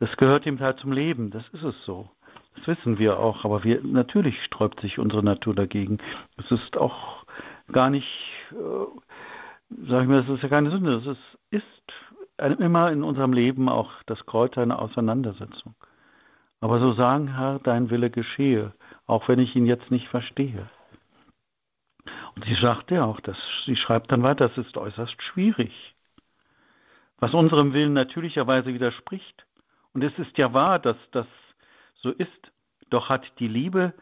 Das 0.00 0.16
gehört 0.16 0.44
ihm 0.44 0.58
halt 0.58 0.80
zum 0.80 0.90
Leben, 0.90 1.30
das 1.30 1.48
ist 1.52 1.62
es 1.62 1.74
so. 1.84 2.10
Das 2.56 2.66
wissen 2.66 2.98
wir 2.98 3.20
auch, 3.20 3.44
aber 3.44 3.62
wir, 3.62 3.80
natürlich 3.84 4.42
sträubt 4.44 4.80
sich 4.80 4.98
unsere 4.98 5.22
Natur 5.22 5.54
dagegen. 5.54 5.98
Es 6.36 6.50
ist 6.50 6.76
auch 6.76 7.24
gar 7.70 7.90
nicht, 7.90 8.08
äh, 8.50 9.86
sagen 9.88 10.10
wir, 10.10 10.18
es 10.18 10.28
ist 10.28 10.42
ja 10.42 10.48
keine 10.48 10.70
Sünde, 10.70 10.96
es 10.96 11.06
ist, 11.06 11.38
ist 11.50 11.64
immer 12.38 12.90
in 12.92 13.02
unserem 13.02 13.32
Leben 13.32 13.68
auch 13.68 13.90
das 14.06 14.24
Kreuz 14.26 14.56
einer 14.56 14.80
Auseinandersetzung. 14.80 15.74
Aber 16.60 16.80
so 16.80 16.92
sagen, 16.92 17.36
Herr, 17.36 17.58
dein 17.60 17.90
Wille 17.90 18.10
geschehe, 18.10 18.72
auch 19.06 19.28
wenn 19.28 19.38
ich 19.38 19.54
ihn 19.54 19.66
jetzt 19.66 19.90
nicht 19.90 20.08
verstehe. 20.08 20.68
Und 22.34 22.44
sie 22.44 22.54
sagt 22.54 22.90
ja 22.90 23.04
auch, 23.04 23.20
dass, 23.20 23.36
sie 23.64 23.76
schreibt 23.76 24.10
dann 24.12 24.22
weiter, 24.22 24.48
das 24.48 24.58
ist 24.58 24.76
äußerst 24.76 25.20
schwierig. 25.22 25.94
Was 27.18 27.34
unserem 27.34 27.72
Willen 27.72 27.92
natürlicherweise 27.92 28.72
widerspricht. 28.72 29.44
Und 29.92 30.04
es 30.04 30.16
ist 30.18 30.38
ja 30.38 30.52
wahr, 30.52 30.78
dass 30.78 30.96
das 31.10 31.26
so 31.96 32.10
ist. 32.10 32.52
Doch 32.90 33.08
hat 33.08 33.24
die 33.38 33.48
Liebe, 33.48 33.92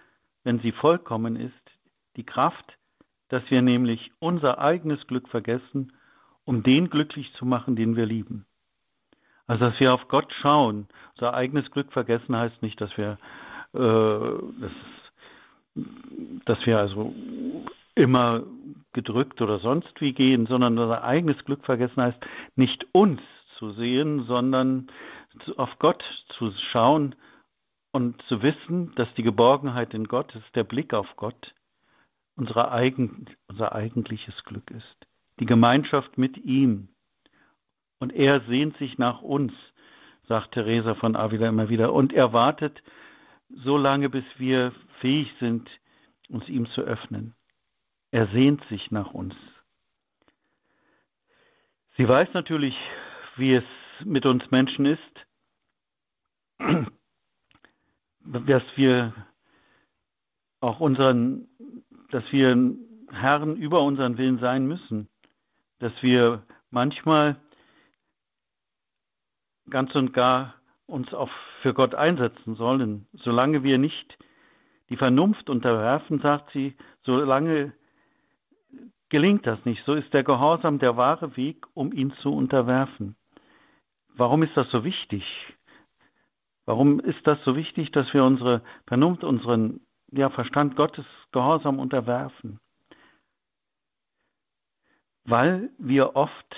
wenn 0.45 0.61
sie 0.61 0.73
vollkommen 0.73 1.37
ist, 1.37 1.53
die 2.17 2.25
Kraft, 2.25 2.77
dass 3.29 3.43
wir 3.51 3.63
nämlich 3.63 4.13
unser 4.19 4.59
eigenes 4.59 5.07
Glück 5.07 5.29
vergessen, 5.29 5.93
um 6.47 6.63
den 6.63 6.89
glücklich 6.89 7.31
zu 7.35 7.45
machen, 7.45 7.77
den 7.77 7.97
wir 7.97 8.07
lieben. 8.07 8.47
Also 9.47 9.67
dass 9.67 9.79
wir 9.79 9.93
auf 9.93 10.09
Gott 10.09 10.33
schauen. 10.41 10.89
Unser 11.15 11.35
eigenes 11.35 11.71
Glück 11.71 11.93
vergessen 11.93 12.35
heißt 12.35 12.63
nicht, 12.63 12.81
dass 12.81 12.97
wir, 12.97 13.19
äh, 13.75 14.61
das, 14.61 15.85
dass 16.47 16.67
wir 16.67 16.79
also 16.79 17.15
immer 17.95 18.43
gedrückt 18.93 19.43
oder 19.43 19.59
sonst 19.59 20.01
wie 20.01 20.13
gehen, 20.13 20.47
sondern 20.47 20.79
unser 20.79 21.05
eigenes 21.05 21.45
Glück 21.45 21.65
vergessen 21.65 22.03
heißt, 22.03 22.19
nicht 22.55 22.87
uns 22.93 23.21
zu 23.59 23.73
sehen, 23.73 24.25
sondern 24.27 24.89
auf 25.57 25.79
Gott 25.79 26.03
zu 26.39 26.53
schauen 26.73 27.15
und 27.93 28.21
zu 28.23 28.43
wissen, 28.43 28.95
dass 28.97 29.13
die 29.15 29.23
Geborgenheit 29.23 29.95
in 29.95 30.05
Gott 30.05 30.35
ist, 30.35 30.55
der 30.55 30.65
Blick 30.65 30.95
auf 30.95 31.09
Gott, 31.17 31.55
unser, 32.37 32.73
eigen, 32.73 33.27
unser 33.49 33.75
eigentliches 33.75 34.45
Glück 34.45 34.71
ist. 34.71 35.06
Die 35.41 35.47
Gemeinschaft 35.47 36.19
mit 36.19 36.37
ihm. 36.39 36.89
Und 37.99 38.13
er 38.13 38.41
sehnt 38.43 38.77
sich 38.79 38.99
nach 38.99 39.23
uns, 39.23 39.53
sagt 40.29 40.53
Theresa 40.53 40.95
von 40.95 41.17
Avila 41.17 41.49
immer 41.49 41.69
wieder. 41.69 41.93
Und 41.93 42.13
er 42.13 42.33
wartet 42.33 42.83
so 43.49 43.77
lange, 43.77 44.09
bis 44.11 44.25
wir 44.39 44.73
fähig 45.01 45.33
sind, 45.41 45.69
uns 46.29 46.49
ihm 46.49 46.69
zu 46.71 46.83
öffnen. 46.83 47.35
Er 48.11 48.27
sehnt 48.29 48.65
sich 48.69 48.91
nach 48.91 49.13
uns. 49.13 49.35
Sie 51.97 52.09
weiß 52.09 52.29
natürlich, 52.35 52.75
wie 53.37 53.55
es 53.55 53.65
mit 54.05 54.27
uns 54.27 54.51
Menschen 54.51 54.87
ist, 54.87 55.01
dass 58.21 58.63
wir 58.75 59.15
auch 60.61 60.81
unseren, 60.81 61.49
dass 62.11 62.25
wir 62.33 62.75
Herren 63.11 63.57
über 63.57 63.83
unseren 63.83 64.19
Willen 64.19 64.39
sein 64.39 64.67
müssen, 64.67 65.09
dass 65.79 65.93
wir 66.03 66.43
manchmal 66.71 67.37
ganz 69.69 69.95
und 69.95 70.13
gar 70.13 70.55
uns 70.87 71.13
auch 71.13 71.31
für 71.63 71.75
Gott 71.75 71.95
einsetzen 71.95 72.55
sollen. 72.55 73.07
Solange 73.13 73.63
wir 73.63 73.79
nicht 73.79 74.17
die 74.89 74.97
Vernunft 74.97 75.51
unterwerfen, 75.51 76.21
sagt 76.21 76.53
sie, 76.53 76.77
solange 77.03 77.73
gelingt 79.09 79.47
das 79.47 79.65
nicht. 79.65 79.85
So 79.85 79.95
ist 79.95 80.13
der 80.13 80.25
Gehorsam 80.25 80.79
der 80.79 80.97
wahre 80.97 81.37
Weg, 81.37 81.67
um 81.75 81.93
ihn 81.93 82.13
zu 82.23 82.33
unterwerfen. 82.33 83.17
Warum 84.15 84.43
ist 84.43 84.57
das 84.57 84.71
so 84.71 84.85
wichtig? 84.85 85.25
Warum 86.65 87.01
ist 87.01 87.25
das 87.27 87.39
so 87.45 87.55
wichtig, 87.55 87.93
dass 87.93 88.13
wir 88.13 88.25
unsere 88.25 88.63
Vernunft, 88.87 89.23
unseren 89.23 89.81
ja, 90.11 90.31
Verstand 90.31 90.77
Gottes 90.77 91.07
Gehorsam 91.33 91.79
unterwerfen? 91.79 92.59
Weil 95.27 95.71
wir 95.79 96.17
oft, 96.17 96.57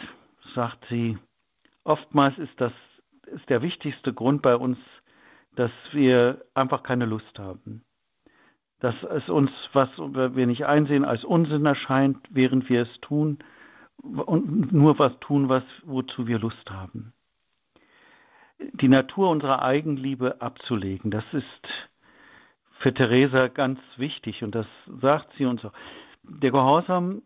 sagt 0.55 0.85
sie, 0.89 1.19
oftmals 1.85 2.39
ist 2.39 2.61
das 2.61 2.73
ist 3.27 3.49
der 3.51 3.61
wichtigste 3.61 4.15
Grund 4.15 4.41
bei 4.41 4.57
uns, 4.57 4.79
dass 5.55 5.71
wir 5.93 6.45
einfach 6.55 6.83
keine 6.83 7.05
Lust 7.05 7.39
haben 7.39 7.85
dass 8.81 8.95
es 9.03 9.29
uns, 9.29 9.51
was 9.73 9.89
wir 9.99 10.47
nicht 10.47 10.67
einsehen, 10.67 11.05
als 11.05 11.25
Unsinn 11.25 11.67
erscheint, 11.67 12.19
während 12.31 12.69
wir 12.69 12.83
es 12.83 13.01
tun 13.01 13.39
und 14.03 14.73
nur 14.73 14.99
was 14.99 15.19
tun, 15.21 15.49
was, 15.49 15.65
wozu 15.85 16.27
wir 16.27 16.39
Lust 16.39 16.71
haben. 16.71 17.13
Die 18.59 18.89
Natur 18.89 19.31
unserer 19.31 19.63
Eigenliebe 19.63 20.41
abzulegen, 20.41 21.11
das 21.11 21.25
ist 21.33 21.69
für 22.79 22.95
Theresa 22.95 23.49
ganz 23.49 23.81
wichtig 23.97 24.45
und 24.45 24.55
das 24.55 24.67
sagt 25.01 25.33
sie 25.37 25.47
uns 25.47 25.65
auch. 25.65 25.73
Der 26.23 26.53
Gehorsam 26.53 27.23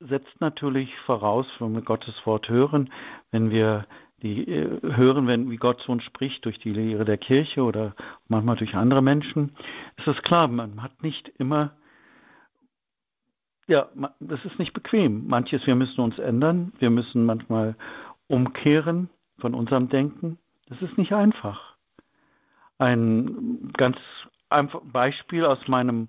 setzt 0.00 0.40
natürlich 0.40 0.94
voraus, 1.06 1.46
wenn 1.58 1.74
wir 1.74 1.82
Gottes 1.82 2.14
Wort 2.24 2.48
hören, 2.48 2.90
wenn 3.30 3.50
wir 3.50 3.86
die 4.22 4.48
äh, 4.48 4.80
hören, 4.82 5.26
wenn, 5.26 5.50
wie 5.50 5.56
Gott 5.56 5.80
zu 5.80 5.92
uns 5.92 6.04
spricht, 6.04 6.44
durch 6.44 6.58
die 6.58 6.72
Lehre 6.72 7.04
der 7.04 7.18
Kirche 7.18 7.62
oder 7.62 7.94
manchmal 8.28 8.56
durch 8.56 8.74
andere 8.74 9.02
Menschen, 9.02 9.54
ist 9.96 10.06
es 10.06 10.22
klar, 10.22 10.48
man 10.48 10.82
hat 10.82 11.02
nicht 11.02 11.28
immer, 11.38 11.72
ja, 13.66 13.88
das 14.20 14.44
ist 14.44 14.58
nicht 14.58 14.72
bequem. 14.72 15.26
Manches, 15.26 15.66
wir 15.66 15.74
müssen 15.74 16.00
uns 16.00 16.18
ändern, 16.18 16.72
wir 16.78 16.90
müssen 16.90 17.24
manchmal 17.24 17.76
umkehren 18.28 19.10
von 19.38 19.54
unserem 19.54 19.88
Denken. 19.88 20.38
Das 20.68 20.80
ist 20.82 20.96
nicht 20.98 21.12
einfach. 21.12 21.74
Ein 22.78 23.70
ganz 23.76 23.96
einfach 24.48 24.80
Beispiel 24.84 25.44
aus 25.44 25.66
meinem 25.68 26.08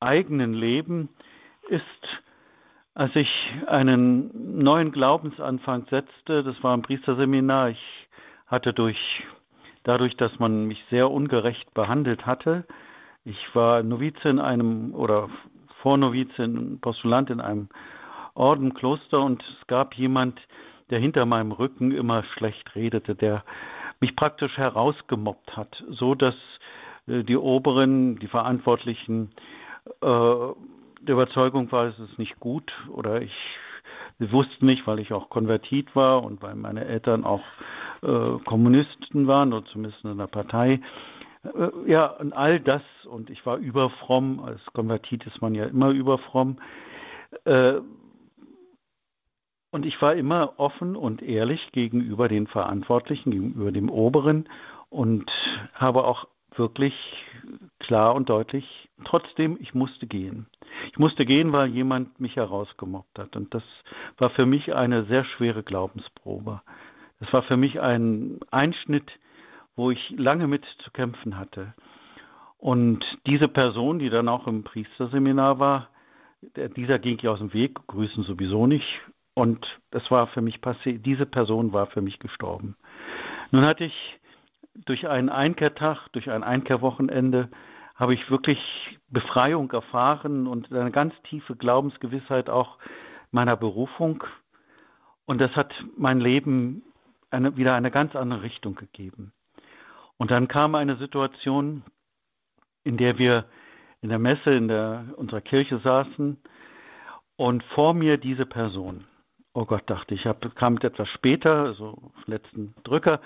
eigenen 0.00 0.54
Leben 0.54 1.08
ist, 1.68 1.82
als 2.94 3.14
ich 3.16 3.52
einen 3.66 4.58
neuen 4.62 4.92
Glaubensanfang 4.92 5.86
setzte, 5.90 6.44
das 6.44 6.62
war 6.62 6.76
ein 6.76 6.82
Priesterseminar, 6.82 7.70
ich 7.70 8.08
hatte 8.46 8.72
durch, 8.72 9.24
dadurch, 9.82 10.16
dass 10.16 10.38
man 10.38 10.66
mich 10.66 10.82
sehr 10.90 11.10
ungerecht 11.10 11.74
behandelt 11.74 12.24
hatte, 12.24 12.64
ich 13.24 13.54
war 13.54 13.82
Novize 13.82 14.28
in 14.28 14.38
einem, 14.38 14.94
oder 14.94 15.28
Vornovize, 15.82 16.48
Postulant 16.80 17.30
in 17.30 17.40
einem 17.40 17.68
Ordenkloster 18.34 19.20
und 19.20 19.42
es 19.42 19.66
gab 19.66 19.94
jemand, 19.94 20.40
der 20.90 20.98
hinter 20.98 21.26
meinem 21.26 21.52
Rücken 21.52 21.90
immer 21.90 22.22
schlecht 22.22 22.74
redete, 22.74 23.14
der 23.14 23.44
mich 24.00 24.14
praktisch 24.14 24.56
herausgemobbt 24.56 25.56
hat, 25.56 25.82
so 25.88 26.14
dass 26.14 26.34
äh, 27.06 27.22
die 27.22 27.36
Oberen, 27.36 28.18
die 28.18 28.28
Verantwortlichen 28.28 29.32
äh, 30.02 30.36
der 31.06 31.14
Überzeugung 31.14 31.70
war, 31.72 31.86
es 31.86 31.98
ist 31.98 32.18
nicht 32.18 32.38
gut 32.40 32.72
oder 32.90 33.22
ich 33.22 33.34
wusste 34.18 34.64
nicht, 34.64 34.86
weil 34.86 35.00
ich 35.00 35.12
auch 35.12 35.28
konvertit 35.28 35.94
war 35.94 36.22
und 36.22 36.42
weil 36.42 36.54
meine 36.54 36.84
Eltern 36.84 37.24
auch 37.24 37.42
äh, 38.02 38.38
Kommunisten 38.44 39.26
waren 39.26 39.52
oder 39.52 39.66
zumindest 39.66 40.04
in 40.04 40.18
der 40.18 40.26
Partei. 40.26 40.80
Äh, 41.42 41.90
ja, 41.90 42.06
und 42.06 42.32
all 42.32 42.60
das 42.60 42.82
und 43.06 43.30
ich 43.30 43.44
war 43.44 43.56
überfromm, 43.58 44.40
als 44.40 44.64
Konvertit 44.72 45.26
ist 45.26 45.40
man 45.42 45.54
ja 45.54 45.64
immer 45.66 45.90
überfromm. 45.90 46.58
Äh, 47.44 47.80
und 49.70 49.84
ich 49.84 50.00
war 50.00 50.14
immer 50.14 50.52
offen 50.58 50.94
und 50.94 51.20
ehrlich 51.20 51.72
gegenüber 51.72 52.28
den 52.28 52.46
Verantwortlichen, 52.46 53.32
gegenüber 53.32 53.72
dem 53.72 53.90
Oberen 53.90 54.48
und 54.88 55.32
habe 55.74 56.04
auch 56.04 56.28
wirklich 56.56 56.94
klar 57.78 58.14
und 58.14 58.28
deutlich, 58.28 58.88
trotzdem, 59.04 59.56
ich 59.60 59.74
musste 59.74 60.06
gehen. 60.06 60.46
Ich 60.92 60.98
musste 60.98 61.24
gehen, 61.24 61.52
weil 61.52 61.68
jemand 61.68 62.20
mich 62.20 62.36
herausgemobbt 62.36 63.18
hat. 63.18 63.36
Und 63.36 63.54
das 63.54 63.62
war 64.18 64.30
für 64.30 64.46
mich 64.46 64.74
eine 64.74 65.04
sehr 65.04 65.24
schwere 65.24 65.62
Glaubensprobe. 65.62 66.62
Das 67.20 67.32
war 67.32 67.42
für 67.42 67.56
mich 67.56 67.80
ein 67.80 68.40
Einschnitt, 68.50 69.12
wo 69.76 69.90
ich 69.90 70.10
lange 70.10 70.46
mit 70.46 70.64
zu 70.82 70.90
kämpfen 70.90 71.36
hatte. 71.36 71.74
Und 72.58 73.18
diese 73.26 73.48
Person, 73.48 73.98
die 73.98 74.10
dann 74.10 74.28
auch 74.28 74.46
im 74.46 74.64
Priesterseminar 74.64 75.58
war, 75.58 75.88
dieser 76.76 76.98
ging 76.98 77.18
ja 77.20 77.32
aus 77.32 77.38
dem 77.38 77.52
Weg, 77.52 77.86
grüßen 77.86 78.24
sowieso 78.24 78.66
nicht. 78.66 79.00
Und 79.34 79.66
das 79.90 80.10
war 80.10 80.26
für 80.28 80.40
mich 80.40 80.60
passiert, 80.60 81.04
diese 81.04 81.26
Person 81.26 81.72
war 81.72 81.86
für 81.86 82.00
mich 82.00 82.18
gestorben. 82.18 82.76
Nun 83.50 83.66
hatte 83.66 83.84
ich 83.84 84.18
durch 84.74 85.08
einen 85.08 85.28
Einkehrtag, 85.28 86.08
durch 86.12 86.30
ein 86.30 86.42
Einkehrwochenende 86.42 87.48
habe 87.94 88.14
ich 88.14 88.30
wirklich 88.30 88.58
Befreiung 89.08 89.70
erfahren 89.70 90.46
und 90.46 90.72
eine 90.72 90.90
ganz 90.90 91.14
tiefe 91.28 91.54
Glaubensgewissheit 91.54 92.50
auch 92.50 92.78
meiner 93.30 93.56
Berufung. 93.56 94.24
Und 95.26 95.40
das 95.40 95.54
hat 95.54 95.72
mein 95.96 96.20
Leben 96.20 96.82
eine, 97.30 97.56
wieder 97.56 97.74
eine 97.74 97.90
ganz 97.90 98.16
andere 98.16 98.42
Richtung 98.42 98.74
gegeben. 98.74 99.32
Und 100.16 100.30
dann 100.30 100.48
kam 100.48 100.74
eine 100.74 100.96
Situation, 100.96 101.82
in 102.82 102.96
der 102.96 103.18
wir 103.18 103.46
in 104.00 104.10
der 104.10 104.18
Messe 104.18 104.50
in 104.50 104.68
der, 104.68 105.06
unserer 105.16 105.40
Kirche 105.40 105.78
saßen 105.78 106.36
und 107.36 107.64
vor 107.74 107.94
mir 107.94 108.18
diese 108.18 108.44
Person. 108.44 109.06
Oh 109.54 109.64
Gott, 109.64 109.84
dachte 109.86 110.14
ich, 110.14 110.26
hab, 110.26 110.54
kam 110.56 110.76
etwas 110.76 111.08
später, 111.08 111.64
also 111.64 112.12
letzten 112.26 112.74
Drücker, 112.84 113.20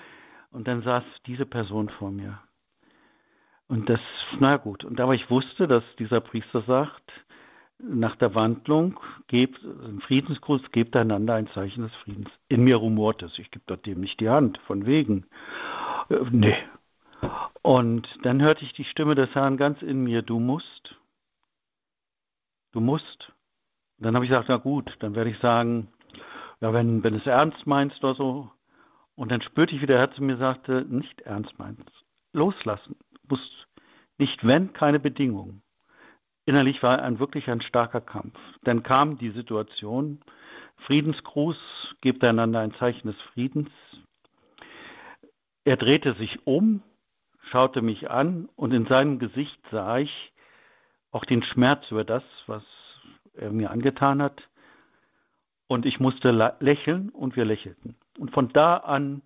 und 0.51 0.67
dann 0.67 0.81
saß 0.81 1.03
diese 1.25 1.45
Person 1.45 1.89
vor 1.89 2.11
mir. 2.11 2.39
Und 3.67 3.87
das, 3.89 3.99
na 4.39 4.57
gut. 4.57 4.83
Und 4.83 4.99
aber 4.99 5.13
ich 5.13 5.29
wusste, 5.29 5.67
dass 5.67 5.83
dieser 5.99 6.21
Priester 6.21 6.61
sagt, 6.63 7.03
nach 7.77 8.15
der 8.17 8.35
Wandlung, 8.35 8.99
gebt 9.27 9.63
einen 9.63 10.01
Friedensgruß, 10.01 10.71
gebt 10.71 10.95
einander 10.95 11.35
ein 11.35 11.47
Zeichen 11.47 11.83
des 11.83 11.95
Friedens. 12.03 12.29
In 12.49 12.63
mir 12.63 12.75
rumort 12.75 13.23
es, 13.23 13.37
ich 13.39 13.51
gebe 13.51 13.63
dort 13.67 13.85
dem 13.85 14.01
nicht 14.01 14.19
die 14.19 14.29
Hand, 14.29 14.57
von 14.65 14.85
wegen. 14.85 15.25
Äh, 16.09 16.17
nee. 16.31 16.57
Und 17.61 18.07
dann 18.23 18.41
hörte 18.41 18.65
ich 18.65 18.73
die 18.73 18.83
Stimme 18.85 19.15
des 19.15 19.33
Herrn 19.35 19.57
ganz 19.57 19.81
in 19.81 20.03
mir, 20.03 20.21
du 20.21 20.39
musst. 20.39 20.95
Du 22.71 22.79
musst. 22.79 23.31
Und 23.97 24.05
dann 24.05 24.15
habe 24.15 24.25
ich 24.25 24.29
gesagt, 24.31 24.49
na 24.49 24.57
gut, 24.57 24.95
dann 24.99 25.15
werde 25.15 25.29
ich 25.29 25.39
sagen, 25.39 25.87
ja, 26.61 26.73
wenn, 26.73 27.03
wenn 27.03 27.15
es 27.15 27.25
ernst 27.25 27.65
meinst 27.65 28.03
oder 28.03 28.15
so. 28.15 28.51
Und 29.19 29.33
dann 29.33 29.41
spürte 29.41 29.75
ich, 29.75 29.81
wie 29.81 29.85
der 29.85 29.97
Herr 29.97 30.13
zu 30.13 30.23
mir 30.23 30.37
sagte, 30.37 30.85
nicht 30.87 31.19
ernst 31.23 31.59
meinst. 31.59 31.91
Loslassen 32.31 32.95
muss 33.27 33.41
nicht 34.17 34.47
wenn, 34.47 34.71
keine 34.71 34.97
Bedingungen. 34.97 35.61
Innerlich 36.45 36.81
war 36.83 37.01
ein 37.01 37.19
wirklich 37.19 37.49
ein 37.49 37.59
starker 37.59 37.99
Kampf. 37.99 38.39
Dann 38.63 38.81
kam 38.81 39.17
die 39.17 39.31
Situation, 39.31 40.21
Friedensgruß, 40.85 41.57
gebt 41.99 42.23
einander 42.23 42.61
ein 42.61 42.73
Zeichen 42.75 43.09
des 43.09 43.19
Friedens. 43.33 43.69
Er 45.65 45.75
drehte 45.75 46.13
sich 46.13 46.47
um, 46.47 46.81
schaute 47.51 47.81
mich 47.81 48.09
an 48.09 48.47
und 48.55 48.71
in 48.71 48.85
seinem 48.85 49.19
Gesicht 49.19 49.59
sah 49.69 49.97
ich 49.97 50.31
auch 51.11 51.25
den 51.25 51.43
Schmerz 51.43 51.91
über 51.91 52.05
das, 52.05 52.23
was 52.47 52.63
er 53.33 53.51
mir 53.51 53.69
angetan 53.71 54.21
hat. 54.21 54.47
Und 55.67 55.85
ich 55.85 55.99
musste 55.99 56.55
lächeln 56.61 57.09
und 57.09 57.35
wir 57.35 57.43
lächelten. 57.43 57.97
Und 58.19 58.31
von 58.31 58.49
da 58.49 58.77
an 58.77 59.21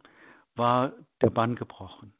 war 0.55 0.93
der 1.21 1.31
Bann 1.31 1.55
gebrochen. 1.55 2.13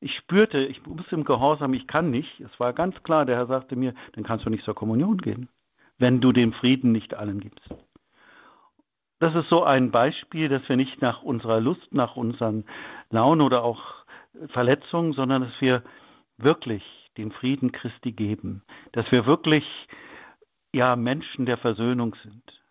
Ich 0.00 0.14
spürte, 0.16 0.58
ich 0.58 0.84
muss 0.84 1.10
im 1.12 1.24
Gehorsam, 1.24 1.72
ich 1.72 1.86
kann 1.86 2.10
nicht. 2.10 2.40
Es 2.40 2.60
war 2.60 2.72
ganz 2.72 3.00
klar, 3.04 3.24
der 3.24 3.36
Herr 3.36 3.46
sagte 3.46 3.76
mir, 3.76 3.94
dann 4.12 4.24
kannst 4.24 4.44
du 4.44 4.50
nicht 4.50 4.64
zur 4.64 4.74
Kommunion 4.74 5.18
gehen, 5.18 5.48
wenn 5.98 6.20
du 6.20 6.32
den 6.32 6.52
Frieden 6.52 6.92
nicht 6.92 7.14
allen 7.14 7.40
gibst. 7.40 7.68
Das 9.20 9.34
ist 9.34 9.48
so 9.48 9.62
ein 9.62 9.92
Beispiel, 9.92 10.48
dass 10.48 10.68
wir 10.68 10.76
nicht 10.76 11.00
nach 11.00 11.22
unserer 11.22 11.60
Lust, 11.60 11.94
nach 11.94 12.16
unseren 12.16 12.64
Launen 13.10 13.40
oder 13.40 13.62
auch 13.62 14.04
Verletzungen, 14.48 15.12
sondern 15.12 15.42
dass 15.42 15.60
wir 15.60 15.82
wirklich 16.36 16.82
den 17.16 17.30
Frieden 17.30 17.70
Christi 17.70 18.12
geben, 18.12 18.62
dass 18.92 19.10
wir 19.12 19.26
wirklich 19.26 19.64
ja 20.72 20.96
Menschen 20.96 21.46
der 21.46 21.56
Versöhnung 21.56 22.16
sind. 22.24 22.63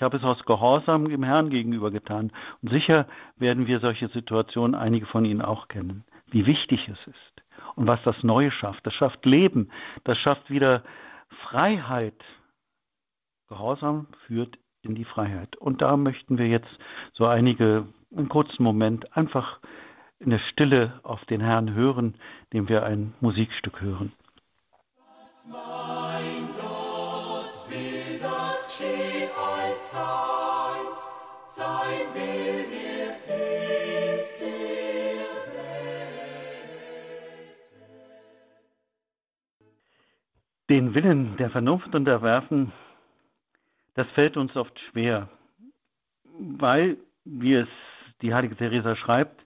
Ich 0.00 0.02
habe 0.02 0.16
es 0.16 0.24
aus 0.24 0.42
Gehorsam 0.46 1.10
dem 1.10 1.22
Herrn 1.22 1.50
gegenüber 1.50 1.90
getan. 1.90 2.32
Und 2.62 2.70
sicher 2.70 3.06
werden 3.36 3.66
wir 3.66 3.80
solche 3.80 4.08
Situationen, 4.08 4.74
einige 4.74 5.04
von 5.04 5.26
Ihnen 5.26 5.42
auch 5.42 5.68
kennen, 5.68 6.04
wie 6.30 6.46
wichtig 6.46 6.88
es 6.88 7.06
ist 7.06 7.42
und 7.76 7.86
was 7.86 8.02
das 8.04 8.22
Neue 8.22 8.50
schafft. 8.50 8.86
Das 8.86 8.94
schafft 8.94 9.26
Leben, 9.26 9.68
das 10.04 10.16
schafft 10.16 10.48
wieder 10.48 10.84
Freiheit. 11.28 12.14
Gehorsam 13.50 14.06
führt 14.26 14.56
in 14.80 14.94
die 14.94 15.04
Freiheit. 15.04 15.56
Und 15.56 15.82
da 15.82 15.98
möchten 15.98 16.38
wir 16.38 16.48
jetzt 16.48 16.78
so 17.12 17.26
einige, 17.26 17.86
einen 18.16 18.30
kurzen 18.30 18.62
Moment 18.62 19.14
einfach 19.14 19.58
in 20.18 20.30
der 20.30 20.38
Stille 20.38 20.98
auf 21.02 21.26
den 21.26 21.42
Herrn 21.42 21.74
hören, 21.74 22.14
indem 22.48 22.70
wir 22.70 22.84
ein 22.84 23.12
Musikstück 23.20 23.82
hören. 23.82 24.12
Zeit, 29.90 30.98
sein 31.46 32.14
Will 32.14 32.64
dir 32.70 33.10
ist 34.14 34.40
der 34.40 35.34
Beste. 35.50 35.90
Den 40.68 40.94
Willen 40.94 41.36
der 41.38 41.50
Vernunft 41.50 41.92
unterwerfen, 41.92 42.72
das 43.94 44.06
fällt 44.10 44.36
uns 44.36 44.54
oft 44.54 44.78
schwer, 44.90 45.28
weil, 46.38 46.96
wie 47.24 47.54
es 47.54 47.68
die 48.22 48.32
heilige 48.32 48.54
Theresa 48.54 48.94
schreibt, 48.94 49.44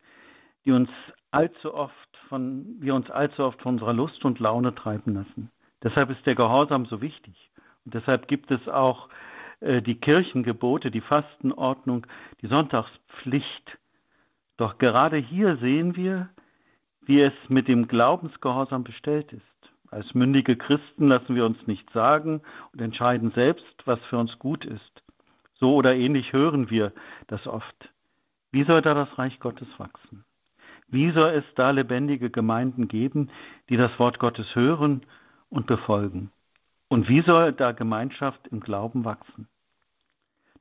die 0.67 0.73
uns 0.73 0.91
allzu 1.31 1.73
oft 1.73 1.95
von, 2.29 2.67
wir 2.81 2.95
uns 2.95 3.11
allzu 3.11 3.45
oft 3.45 3.63
von 3.63 3.77
unserer 3.77 3.95
Lust 3.95 4.23
und 4.27 4.41
Laune 4.41 4.75
treiben 4.75 5.15
lassen. 5.15 5.51
Deshalb 5.83 6.11
ist 6.11 6.27
der 6.27 6.35
Gehorsam 6.35 6.85
so 6.85 7.01
wichtig. 7.01 7.51
Und 7.87 7.95
deshalb 7.95 8.29
gibt 8.29 8.51
es 8.51 8.69
auch 8.69 9.09
die 9.65 9.95
Kirchengebote, 9.95 10.91
die 10.91 11.01
Fastenordnung, 11.01 12.07
die 12.43 12.49
Sonntagspflicht. 12.49 13.79
Doch 14.57 14.79
gerade 14.79 15.17
hier 15.17 15.57
sehen 15.57 15.97
wir, 15.97 16.29
wie 17.07 17.21
es 17.21 17.33
mit 17.49 17.69
dem 17.69 17.89
Glaubensgehorsam 17.89 18.85
bestellt 18.85 19.33
ist. 19.33 19.43
Als 19.91 20.13
mündige 20.15 20.57
Christen 20.57 21.09
lassen 21.09 21.35
wir 21.35 21.47
uns 21.47 21.67
nicht 21.67 21.89
sagen 21.91 22.43
und 22.73 22.81
entscheiden 22.81 23.31
selbst, 23.33 23.75
was 23.85 24.01
für 24.11 24.19
uns 24.19 24.39
gut 24.39 24.65
ist. 24.65 25.03
So 25.55 25.75
oder 25.75 25.95
ähnlich 25.95 26.33
hören 26.33 26.69
wir 26.69 26.93
das 27.29 27.47
oft. 27.47 27.91
Wie 28.51 28.65
soll 28.65 28.83
da 28.83 28.95
das 28.95 29.19
Reich 29.19 29.39
Gottes 29.41 29.69
wachsen? 29.79 30.25
Wie 30.89 31.11
soll 31.13 31.31
es 31.31 31.45
da 31.55 31.71
lebendige 31.71 32.31
Gemeinden 32.31 32.89
geben, 32.89 33.31
die 33.69 33.77
das 33.77 33.99
Wort 33.99 34.19
Gottes 34.19 34.55
hören 34.55 35.07
und 35.49 35.67
befolgen? 35.67 36.31
Und 36.89 37.09
wie 37.09 37.23
soll 37.23 37.53
da 37.53 37.73
Gemeinschaft 37.73 38.47
im 38.49 38.61
Glauben 38.61 39.05
wachsen? 39.05 39.49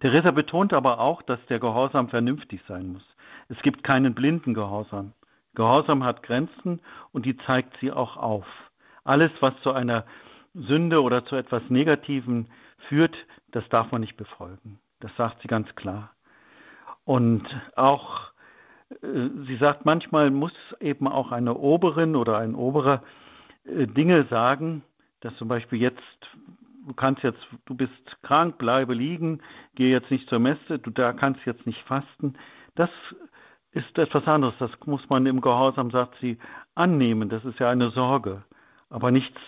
Theresa 0.03 0.31
betont 0.31 0.73
aber 0.73 0.99
auch, 0.99 1.21
dass 1.21 1.39
der 1.45 1.59
Gehorsam 1.59 2.09
vernünftig 2.09 2.59
sein 2.67 2.91
muss. 2.91 3.15
Es 3.47 3.57
gibt 3.61 3.85
keinen 3.85 4.13
blinden 4.13 4.53
Gehorsam. 4.53 5.13
Gehorsam 5.55 6.03
hat 6.03 6.23
Grenzen 6.23 6.81
und 7.13 7.25
die 7.25 7.37
zeigt 7.37 7.77
sie 7.79 7.89
auch 7.89 8.17
auf. 8.17 8.45
Alles, 9.05 9.31
was 9.39 9.53
zu 9.61 9.71
einer 9.71 10.03
Sünde 10.53 11.01
oder 11.01 11.23
zu 11.23 11.37
etwas 11.37 11.63
Negativem 11.69 12.47
führt, 12.89 13.15
das 13.51 13.63
darf 13.69 13.93
man 13.93 14.01
nicht 14.01 14.17
befolgen. 14.17 14.77
Das 14.99 15.15
sagt 15.15 15.41
sie 15.41 15.47
ganz 15.47 15.73
klar. 15.75 16.11
Und 17.05 17.47
auch, 17.77 18.23
äh, 18.89 19.29
sie 19.47 19.55
sagt, 19.55 19.85
manchmal 19.85 20.31
muss 20.31 20.51
eben 20.81 21.07
auch 21.07 21.31
eine 21.31 21.55
Oberin 21.55 22.17
oder 22.17 22.39
ein 22.39 22.55
Oberer 22.55 23.03
äh, 23.63 23.87
Dinge 23.87 24.25
sagen, 24.25 24.83
dass 25.21 25.33
zum 25.37 25.47
Beispiel 25.47 25.79
jetzt 25.79 26.27
du 26.85 26.93
kannst 26.93 27.23
jetzt, 27.23 27.45
du 27.65 27.75
bist 27.75 27.91
krank, 28.23 28.57
bleibe 28.57 28.93
liegen, 28.93 29.41
geh 29.75 29.91
jetzt 29.91 30.11
nicht 30.11 30.27
zur 30.29 30.39
Messe, 30.39 30.79
du 30.79 30.89
da 30.89 31.13
kannst 31.13 31.45
jetzt 31.45 31.65
nicht 31.65 31.81
fasten. 31.83 32.35
Das 32.75 32.89
ist 33.71 33.97
etwas 33.97 34.27
anderes. 34.27 34.55
Das 34.59 34.71
muss 34.85 35.07
man 35.09 35.25
im 35.25 35.41
Gehorsam, 35.41 35.91
sagt 35.91 36.15
sie, 36.21 36.37
annehmen. 36.75 37.29
Das 37.29 37.43
ist 37.45 37.59
ja 37.59 37.69
eine 37.69 37.91
Sorge. 37.91 38.43
Aber 38.89 39.11
nichts, 39.11 39.39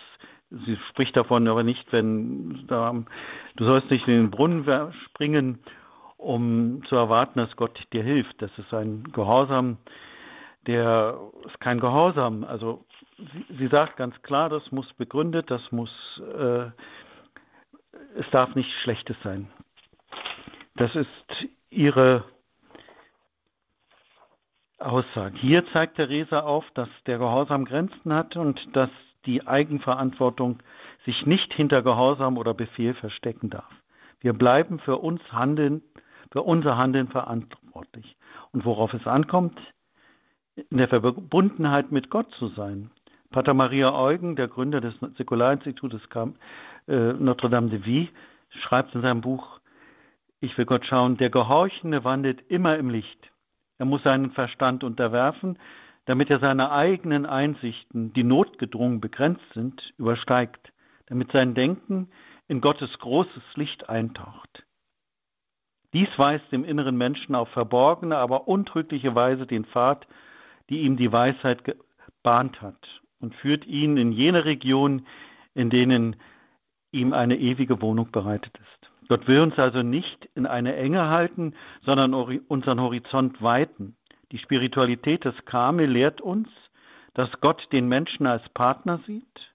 sie 0.50 0.78
spricht 0.90 1.16
davon, 1.16 1.48
aber 1.48 1.64
nicht, 1.64 1.92
wenn 1.92 2.66
da, 2.68 2.94
du 3.56 3.66
sollst 3.66 3.92
nicht 3.92 4.08
in 4.08 4.16
den 4.16 4.32
Brunnen 4.32 4.94
springen, 5.06 5.60
um 6.18 6.84
zu 6.86 6.96
erwarten, 6.96 7.40
dass 7.40 7.56
Gott 7.56 7.80
dir 7.94 8.04
hilft. 8.04 8.42
Das 8.42 8.52
ist 8.58 8.74
ein 8.74 9.04
Gehorsam, 9.12 9.78
der 10.66 11.20
ist 11.46 11.60
kein 11.60 11.80
Gehorsam. 11.80 12.44
Also 12.44 12.86
sie, 13.18 13.58
sie 13.58 13.68
sagt 13.68 13.98
ganz 13.98 14.20
klar, 14.24 14.50
das 14.50 14.72
muss 14.72 14.92
begründet, 14.94 15.52
das 15.52 15.62
muss 15.72 15.92
äh, 16.38 16.72
es 18.16 18.30
darf 18.32 18.56
nichts 18.56 18.74
Schlechtes 18.82 19.18
sein. 19.24 19.48
Das 20.76 20.96
ist 20.96 21.48
ihre 21.70 22.24
Aussage. 24.78 25.38
Hier 25.38 25.66
zeigt 25.72 25.96
Theresa 25.96 26.42
auf, 26.42 26.66
dass 26.74 26.90
der 27.06 27.18
Gehorsam 27.18 27.66
Grenzen 27.66 28.14
hat 28.14 28.36
und 28.36 28.76
dass 28.76 28.90
die 29.26 29.48
Eigenverantwortung 29.48 30.60
sich 31.06 31.26
nicht 31.26 31.54
hinter 31.54 31.82
Gehorsam 31.82 32.38
oder 32.38 32.54
Befehl 32.54 32.94
verstecken 32.94 33.50
darf. 33.50 33.72
Wir 34.20 34.34
bleiben 34.34 34.80
für 34.80 34.98
uns 34.98 35.22
Handeln, 35.32 35.82
für 36.32 36.42
unser 36.42 36.78
Handeln 36.78 37.08
verantwortlich. 37.08 38.18
Und 38.52 38.66
worauf 38.66 38.94
es 38.94 39.06
ankommt, 39.08 39.60
in 40.56 40.78
der 40.78 40.88
Verbundenheit 40.88 41.92
mit 41.92 42.10
Gott 42.10 42.32
zu 42.32 42.48
sein. 42.50 42.90
Pater 43.32 43.54
Maria 43.54 43.94
Eugen, 43.94 44.36
der 44.36 44.48
Gründer 44.48 44.80
des 44.80 44.94
Säkularinstitutes, 45.18 46.10
kam, 46.10 46.36
äh, 46.88 47.14
Notre-Dame 47.14 47.70
de 47.70 47.84
Vie, 47.84 48.10
schreibt 48.50 48.96
in 48.96 49.02
seinem 49.02 49.22
Buch, 49.22 49.60
ich 50.40 50.58
will 50.58 50.66
Gott 50.66 50.86
schauen, 50.86 51.18
der 51.18 51.30
Gehorchende 51.30 52.04
wandelt 52.04 52.44
immer 52.50 52.78
im 52.78 52.90
Licht. 52.90 53.32
Er 53.78 53.86
muss 53.86 54.04
seinen 54.04 54.32
Verstand 54.32 54.84
unterwerfen, 54.84 55.58
damit 56.06 56.30
er 56.30 56.40
seine 56.40 56.72
eigenen 56.72 57.26
Einsichten, 57.26 58.14
die 58.14 58.24
notgedrungen 58.24 59.02
begrenzt 59.02 59.46
sind, 59.54 59.94
übersteigt, 59.98 60.72
damit 61.08 61.32
sein 61.32 61.56
Denken 61.56 62.10
in 62.48 62.62
Gottes 62.62 62.98
großes 63.00 63.44
Licht 63.56 63.90
eintaucht. 63.90 64.66
Dies 65.94 66.10
weist 66.18 66.52
dem 66.52 66.64
inneren 66.64 66.98
Menschen 66.98 67.36
auf 67.36 67.50
verborgene, 67.50 68.18
aber 68.18 68.48
untrügliche 68.48 69.16
Weise 69.16 69.48
den 69.48 69.66
Pfad, 69.66 70.06
die 70.70 70.82
ihm 70.82 70.98
die 70.98 71.12
Weisheit 71.12 71.64
gebahnt 71.64 72.62
hat 72.62 73.02
und 73.20 73.34
führt 73.36 73.66
ihn 73.66 73.98
in 73.98 74.12
jene 74.12 74.46
Region, 74.46 75.08
in 75.54 75.70
denen 75.70 76.18
ihm 76.96 77.14
eine 77.14 77.38
ewige 77.38 77.82
Wohnung 77.82 78.12
bereitet 78.12 78.58
ist. 78.58 78.92
Gott 79.08 79.28
will 79.28 79.42
uns 79.42 79.58
also 79.60 79.84
nicht 79.84 80.28
in 80.34 80.48
eine 80.48 80.76
Enge 80.76 81.10
halten, 81.10 81.54
sondern 81.86 82.14
unseren 82.14 82.82
Horizont 82.82 83.42
weiten. 83.42 83.96
Die 84.32 84.40
Spiritualität 84.40 85.26
des 85.26 85.36
Kame 85.46 85.86
lehrt 85.86 86.22
uns, 86.22 86.48
dass 87.14 87.30
Gott 87.42 87.68
den 87.72 87.88
Menschen 87.88 88.26
als 88.26 88.48
Partner 88.50 89.00
sieht 89.06 89.54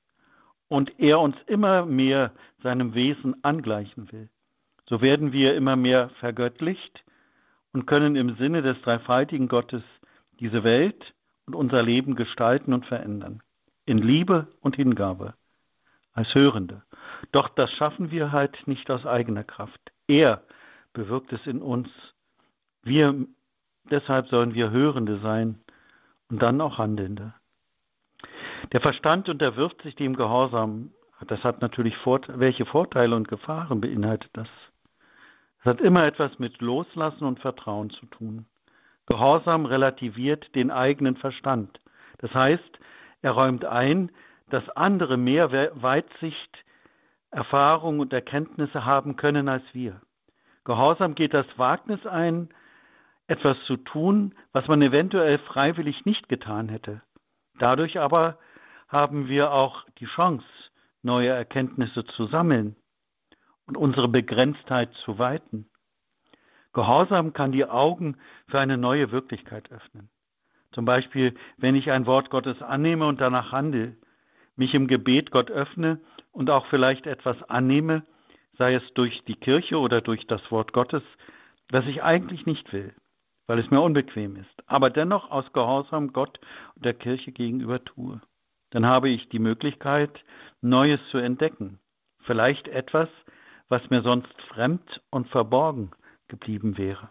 und 0.69 0.99
er 0.99 1.21
uns 1.21 1.37
immer 1.47 1.85
mehr 1.85 2.33
seinem 2.63 2.95
Wesen 2.95 3.43
angleichen 3.43 4.13
will. 4.13 4.29
So 4.89 5.01
werden 5.01 5.33
wir 5.33 5.55
immer 5.55 5.77
mehr 5.77 6.11
vergöttlicht 6.21 7.05
und 7.73 7.87
können 7.87 8.17
im 8.17 8.37
Sinne 8.37 8.63
des 8.63 8.81
dreifaltigen 8.83 9.49
Gottes 9.49 9.83
diese 10.39 10.65
Welt 10.65 11.15
und 11.47 11.55
unser 11.55 11.83
Leben 11.83 12.15
gestalten 12.15 12.73
und 12.73 12.87
verändern. 12.87 13.43
In 13.85 13.99
Liebe 13.99 14.47
und 14.61 14.77
Hingabe 14.77 15.35
als 16.13 16.35
Hörende. 16.35 16.83
Doch 17.33 17.49
das 17.49 17.71
schaffen 17.73 18.11
wir 18.11 18.33
halt 18.33 18.67
nicht 18.67 18.91
aus 18.91 19.07
eigener 19.07 19.45
Kraft. 19.45 19.81
Er 20.07 20.43
bewirkt 20.93 21.33
es 21.33 21.47
in 21.47 21.63
uns. 21.63 21.89
Wir, 22.83 23.15
deshalb 23.91 24.29
sollen 24.29 24.55
wir 24.55 24.71
Hörende 24.71 25.21
sein 25.21 25.61
und 26.31 26.41
dann 26.43 26.61
auch 26.61 26.79
Handelnde. 26.79 27.35
Der 28.73 28.81
Verstand 28.81 29.29
unterwirft 29.29 29.83
sich 29.83 29.95
dem 29.97 30.17
Gehorsam. 30.17 30.93
Das 31.27 31.43
hat 31.45 31.61
natürlich 31.61 31.97
Vort 31.99 32.27
welche 32.29 32.67
Vorteile 32.67 33.15
und 33.17 33.29
Gefahren 33.29 33.81
beinhaltet 33.81 34.31
das. 34.35 34.49
Es 35.61 35.67
hat 35.67 35.81
immer 35.81 36.05
etwas 36.05 36.39
mit 36.39 36.61
Loslassen 36.61 37.25
und 37.25 37.41
Vertrauen 37.41 37.91
zu 37.91 38.07
tun. 38.07 38.47
Gehorsam 39.07 39.67
relativiert 39.67 40.55
den 40.55 40.71
eigenen 40.71 41.17
Verstand. 41.17 41.81
Das 42.19 42.33
heißt, 42.33 42.79
er 43.23 43.33
räumt 43.33 43.65
ein, 43.65 44.11
dass 44.49 44.69
andere 44.71 45.17
mehr 45.17 45.51
Weitsicht, 45.83 46.65
Erfahrung 47.31 48.01
und 48.01 48.13
Erkenntnisse 48.13 48.85
haben 48.85 49.17
können 49.17 49.49
als 49.49 49.63
wir. 49.73 50.01
Gehorsam 50.65 51.15
geht 51.15 51.35
das 51.35 51.47
Wagnis 51.57 52.05
ein, 52.07 52.49
etwas 53.29 53.57
zu 53.67 53.77
tun, 53.77 54.35
was 54.53 54.67
man 54.67 54.83
eventuell 54.83 55.39
freiwillig 55.39 56.05
nicht 56.05 56.29
getan 56.29 56.69
hätte. 56.69 57.03
Dadurch 57.59 57.99
aber 58.01 58.39
haben 58.89 59.29
wir 59.29 59.53
auch 59.53 59.85
die 59.99 60.07
Chance, 60.07 60.45
neue 61.03 61.29
Erkenntnisse 61.29 62.05
zu 62.05 62.27
sammeln 62.27 62.77
und 63.67 63.77
unsere 63.77 64.09
Begrenztheit 64.09 64.93
zu 65.05 65.19
weiten. 65.19 65.71
Gehorsam 66.73 67.33
kann 67.33 67.53
die 67.53 67.65
Augen 67.65 68.17
für 68.49 68.61
eine 68.61 68.77
neue 68.77 69.13
Wirklichkeit 69.13 69.71
öffnen. 69.71 70.11
Zum 70.73 70.85
Beispiel, 70.85 71.35
wenn 71.57 71.75
ich 71.75 71.91
ein 71.91 72.07
Wort 72.07 72.31
Gottes 72.31 72.63
annehme 72.63 73.07
und 73.07 73.21
danach 73.21 73.53
handle, 73.53 73.97
mich 74.61 74.75
im 74.75 74.89
Gebet 74.89 75.31
Gott 75.31 75.51
öffne 75.51 76.01
und 76.33 76.51
auch 76.51 76.67
vielleicht 76.67 77.07
etwas 77.07 77.43
annehme, 77.45 78.05
sei 78.59 78.75
es 78.75 78.83
durch 78.93 79.25
die 79.25 79.35
Kirche 79.35 79.79
oder 79.79 80.03
durch 80.03 80.27
das 80.27 80.43
Wort 80.51 80.75
Gottes, 80.75 81.03
das 81.69 81.87
ich 81.87 82.03
eigentlich 82.03 82.45
nicht 82.45 82.71
will, 82.71 82.95
weil 83.47 83.59
es 83.59 83.71
mir 83.71 83.81
unbequem 83.81 84.37
ist, 84.37 84.55
aber 84.67 84.91
dennoch 84.91 85.31
aus 85.31 85.51
Gehorsam 85.55 86.13
Gott 86.13 86.39
und 86.75 86.85
der 86.85 86.93
Kirche 86.93 87.33
gegenüber 87.33 87.83
tue. 87.83 88.21
Dann 88.69 88.85
habe 88.85 89.09
ich 89.09 89.31
die 89.31 89.39
Möglichkeit, 89.39 90.23
Neues 90.61 91.01
zu 91.11 91.17
entdecken. 91.17 91.79
Vielleicht 92.21 92.69
etwas, 92.69 93.09
was 93.71 93.89
mir 93.89 94.03
sonst 94.03 94.41
fremd 94.49 95.01
und 95.09 95.27
verborgen 95.29 95.93
geblieben 96.29 96.77
wäre. 96.77 97.09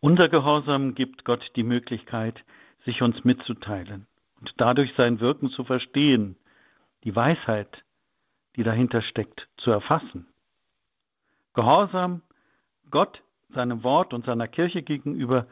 Unser 0.00 0.30
Gehorsam 0.30 0.94
gibt 0.94 1.26
Gott 1.26 1.44
die 1.54 1.64
Möglichkeit, 1.64 2.42
sich 2.86 3.02
uns 3.02 3.24
mitzuteilen 3.24 4.07
und 4.40 4.52
dadurch 4.56 4.92
sein 4.96 5.20
Wirken 5.20 5.50
zu 5.50 5.64
verstehen, 5.64 6.36
die 7.04 7.14
Weisheit, 7.14 7.84
die 8.56 8.62
dahinter 8.62 9.02
steckt, 9.02 9.48
zu 9.56 9.70
erfassen. 9.70 10.26
Gehorsam 11.54 12.22
Gott, 12.90 13.22
seinem 13.54 13.82
Wort 13.82 14.12
und 14.14 14.26
seiner 14.26 14.48
Kirche 14.48 14.82
gegenüber 14.82 15.46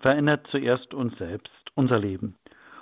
verändert 0.00 0.46
zuerst 0.50 0.94
uns 0.94 1.16
selbst, 1.18 1.52
unser 1.74 1.98
Leben. 1.98 2.36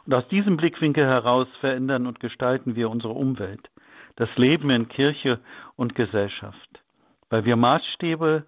Und 0.06 0.14
aus 0.14 0.26
diesem 0.28 0.56
Blickwinkel 0.56 1.04
heraus 1.04 1.48
verändern 1.60 2.06
und 2.06 2.20
gestalten 2.20 2.74
wir 2.74 2.90
unsere 2.90 3.12
Umwelt, 3.12 3.70
das 4.16 4.28
Leben 4.36 4.70
in 4.70 4.88
Kirche 4.88 5.40
und 5.76 5.94
Gesellschaft, 5.94 6.82
weil 7.28 7.44
wir 7.44 7.56
Maßstäbe 7.56 8.44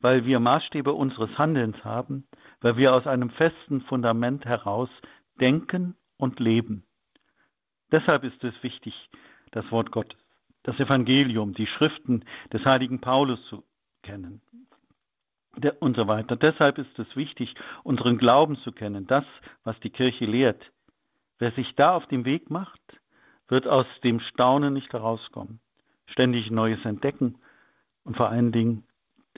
weil 0.00 0.24
wir 0.24 0.40
Maßstäbe 0.40 0.92
unseres 0.92 1.36
Handelns 1.38 1.84
haben, 1.84 2.26
weil 2.60 2.76
wir 2.76 2.94
aus 2.94 3.06
einem 3.06 3.30
festen 3.30 3.80
Fundament 3.80 4.44
heraus 4.44 4.90
denken 5.40 5.96
und 6.16 6.40
leben. 6.40 6.84
Deshalb 7.92 8.24
ist 8.24 8.42
es 8.42 8.54
wichtig, 8.62 8.94
das 9.52 9.70
Wort 9.70 9.92
Gottes, 9.92 10.18
das 10.62 10.78
Evangelium, 10.80 11.54
die 11.54 11.66
Schriften 11.66 12.24
des 12.52 12.64
heiligen 12.64 13.00
Paulus 13.00 13.44
zu 13.48 13.64
kennen 14.02 14.40
und 15.80 15.96
so 15.96 16.06
weiter. 16.06 16.36
Deshalb 16.36 16.78
ist 16.78 16.98
es 16.98 17.16
wichtig, 17.16 17.54
unseren 17.82 18.18
Glauben 18.18 18.56
zu 18.58 18.72
kennen, 18.72 19.06
das, 19.06 19.24
was 19.64 19.78
die 19.80 19.90
Kirche 19.90 20.26
lehrt. 20.26 20.72
Wer 21.38 21.52
sich 21.52 21.74
da 21.74 21.94
auf 21.94 22.06
den 22.06 22.24
Weg 22.24 22.50
macht, 22.50 22.80
wird 23.48 23.66
aus 23.66 23.86
dem 24.02 24.20
Staunen 24.20 24.74
nicht 24.74 24.92
herauskommen, 24.92 25.60
ständig 26.06 26.50
Neues 26.50 26.84
entdecken 26.84 27.38
und 28.04 28.16
vor 28.16 28.28
allen 28.28 28.52
Dingen 28.52 28.84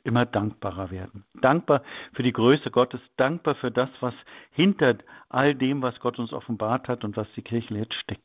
immer 0.05 0.27
dankbarer 0.27 0.91
werden. 0.91 1.25
Dankbar 1.35 1.83
für 2.13 2.23
die 2.23 2.33
Größe 2.33 2.71
Gottes, 2.71 3.01
dankbar 3.17 3.55
für 3.55 3.71
das, 3.71 3.91
was 4.01 4.15
hinter 4.51 4.99
all 5.29 5.55
dem, 5.55 5.83
was 5.83 5.99
Gott 6.01 6.19
uns 6.19 6.33
offenbart 6.33 6.89
hat 6.89 7.05
und 7.05 7.17
was 7.17 7.29
die 7.37 7.43
Kirche 7.43 7.75
lehrt, 7.75 7.95
steckt. 7.95 8.23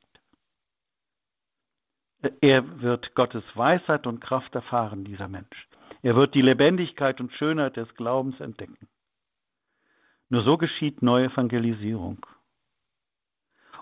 Er 2.41 2.81
wird 2.81 3.15
Gottes 3.15 3.43
Weisheit 3.53 4.07
und 4.07 4.21
Kraft 4.21 4.55
erfahren, 4.55 5.03
dieser 5.03 5.27
Mensch. 5.27 5.67
Er 6.01 6.15
wird 6.15 6.35
die 6.35 6.41
Lebendigkeit 6.41 7.19
und 7.19 7.33
Schönheit 7.33 7.75
des 7.75 7.93
Glaubens 7.95 8.39
entdecken. 8.39 8.87
Nur 10.29 10.43
so 10.43 10.57
geschieht 10.57 11.01
neue 11.01 11.25
Evangelisierung. 11.25 12.25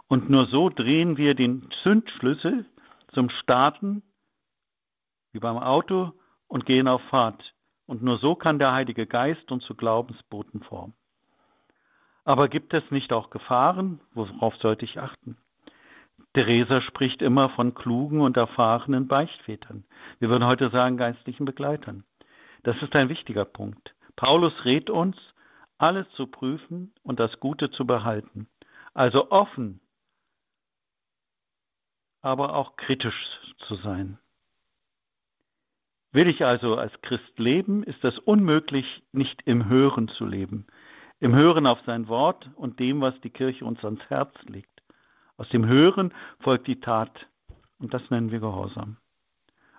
Und 0.08 0.30
nur 0.30 0.48
so 0.48 0.70
drehen 0.70 1.18
wir 1.18 1.36
den 1.36 1.70
Zündschlüssel 1.84 2.66
zum 3.14 3.30
Starten, 3.30 4.04
wie 5.32 5.40
beim 5.40 5.58
Auto, 5.58 6.12
und 6.48 6.66
gehen 6.66 6.88
auf 6.88 7.02
Fahrt. 7.04 7.54
Und 7.92 8.02
nur 8.02 8.20
so 8.20 8.36
kann 8.36 8.58
der 8.58 8.72
Heilige 8.72 9.06
Geist 9.06 9.52
uns 9.52 9.66
zu 9.66 9.76
Glaubensboten 9.76 10.64
formen. 10.64 10.94
Aber 12.24 12.48
gibt 12.48 12.74
es 12.74 12.90
nicht 12.90 13.12
auch 13.12 13.32
Gefahren? 13.32 14.00
Worauf 14.14 14.56
sollte 14.56 14.86
ich 14.86 14.98
achten? 14.98 15.36
Theresa 16.34 16.80
spricht 16.80 17.22
immer 17.22 17.50
von 17.50 17.74
klugen 17.74 18.22
und 18.22 18.38
erfahrenen 18.38 19.10
Beichtvätern. 19.10 19.84
Wir 20.20 20.30
würden 20.30 20.46
heute 20.46 20.70
sagen 20.70 20.96
geistlichen 20.96 21.44
Begleitern. 21.44 22.06
Das 22.64 22.82
ist 22.82 22.96
ein 22.96 23.10
wichtiger 23.10 23.44
Punkt. 23.44 23.94
Paulus 24.16 24.64
rät 24.64 24.90
uns, 24.90 25.18
alles 25.78 26.10
zu 26.12 26.28
prüfen 26.28 26.94
und 27.04 27.20
das 27.20 27.42
Gute 27.42 27.72
zu 27.72 27.86
behalten. 27.86 28.48
Also 28.94 29.32
offen, 29.32 29.82
aber 32.22 32.56
auch 32.56 32.78
kritisch 32.78 33.42
zu 33.68 33.76
sein. 33.76 34.18
Will 36.14 36.28
ich 36.28 36.44
also 36.44 36.76
als 36.76 36.92
Christ 37.02 37.40
leben, 37.40 37.84
ist 37.84 38.04
es 38.04 38.20
unmöglich, 38.20 39.02
nicht 39.14 39.42
im 39.46 39.70
Hören 39.70 40.10
zu 40.10 40.26
leben. 40.26 40.68
Im 41.22 41.34
Hören 41.34 41.66
auf 41.66 41.80
sein 41.86 42.10
Wort 42.10 42.50
und 42.56 42.80
dem, 42.80 43.00
was 43.00 43.20
die 43.22 43.30
Kirche 43.30 43.64
uns 43.64 43.84
ans 43.86 44.02
Herz 44.10 44.34
legt. 44.46 44.82
Aus 45.38 45.48
dem 45.50 45.66
Hören 45.66 46.14
folgt 46.40 46.68
die 46.68 46.82
Tat. 46.82 47.28
Und 47.80 47.94
das 47.94 48.10
nennen 48.10 48.32
wir 48.32 48.42
Gehorsam. 48.42 48.98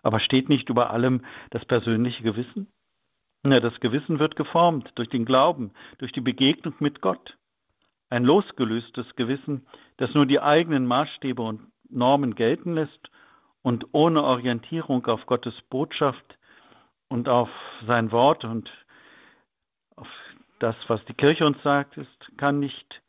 Aber 0.03 0.21
steht 0.21 0.49
nicht 0.49 0.71
über 0.71 0.91
allem 0.91 1.23
das 1.51 1.67
persönliche 1.67 2.23
Gewissen? 2.23 2.67
Ja, 3.45 3.61
das 3.61 3.79
Gewissen 3.81 4.19
wird 4.19 4.35
geformt 4.35 4.91
durch 4.95 5.11
den 5.11 5.27
Glauben, 5.27 5.73
durch 5.99 6.13
die 6.13 6.21
Begegnung 6.21 6.75
mit 6.79 7.03
Gott. 7.03 7.37
Ein 8.09 8.25
losgelöstes 8.25 9.17
Gewissen, 9.17 9.67
das 9.99 10.15
nur 10.15 10.25
die 10.25 10.41
eigenen 10.41 10.87
Maßstäbe 10.87 11.43
und 11.43 11.61
Normen 11.91 12.35
gelten 12.35 12.75
lässt 12.75 13.12
und 13.63 13.87
ohne 13.93 14.23
Orientierung 14.23 15.07
auf 15.07 15.27
Gottes 15.27 15.55
Botschaft 15.71 16.39
und 17.09 17.29
auf 17.29 17.49
sein 17.87 18.13
Wort 18.13 18.45
und 18.45 18.71
auf 19.97 20.09
das, 20.59 20.77
was 20.89 21.05
die 21.07 21.15
Kirche 21.15 21.47
uns 21.47 21.63
sagt, 21.63 21.97
ist, 21.97 22.39
kann 22.39 22.59
nicht, 22.59 23.03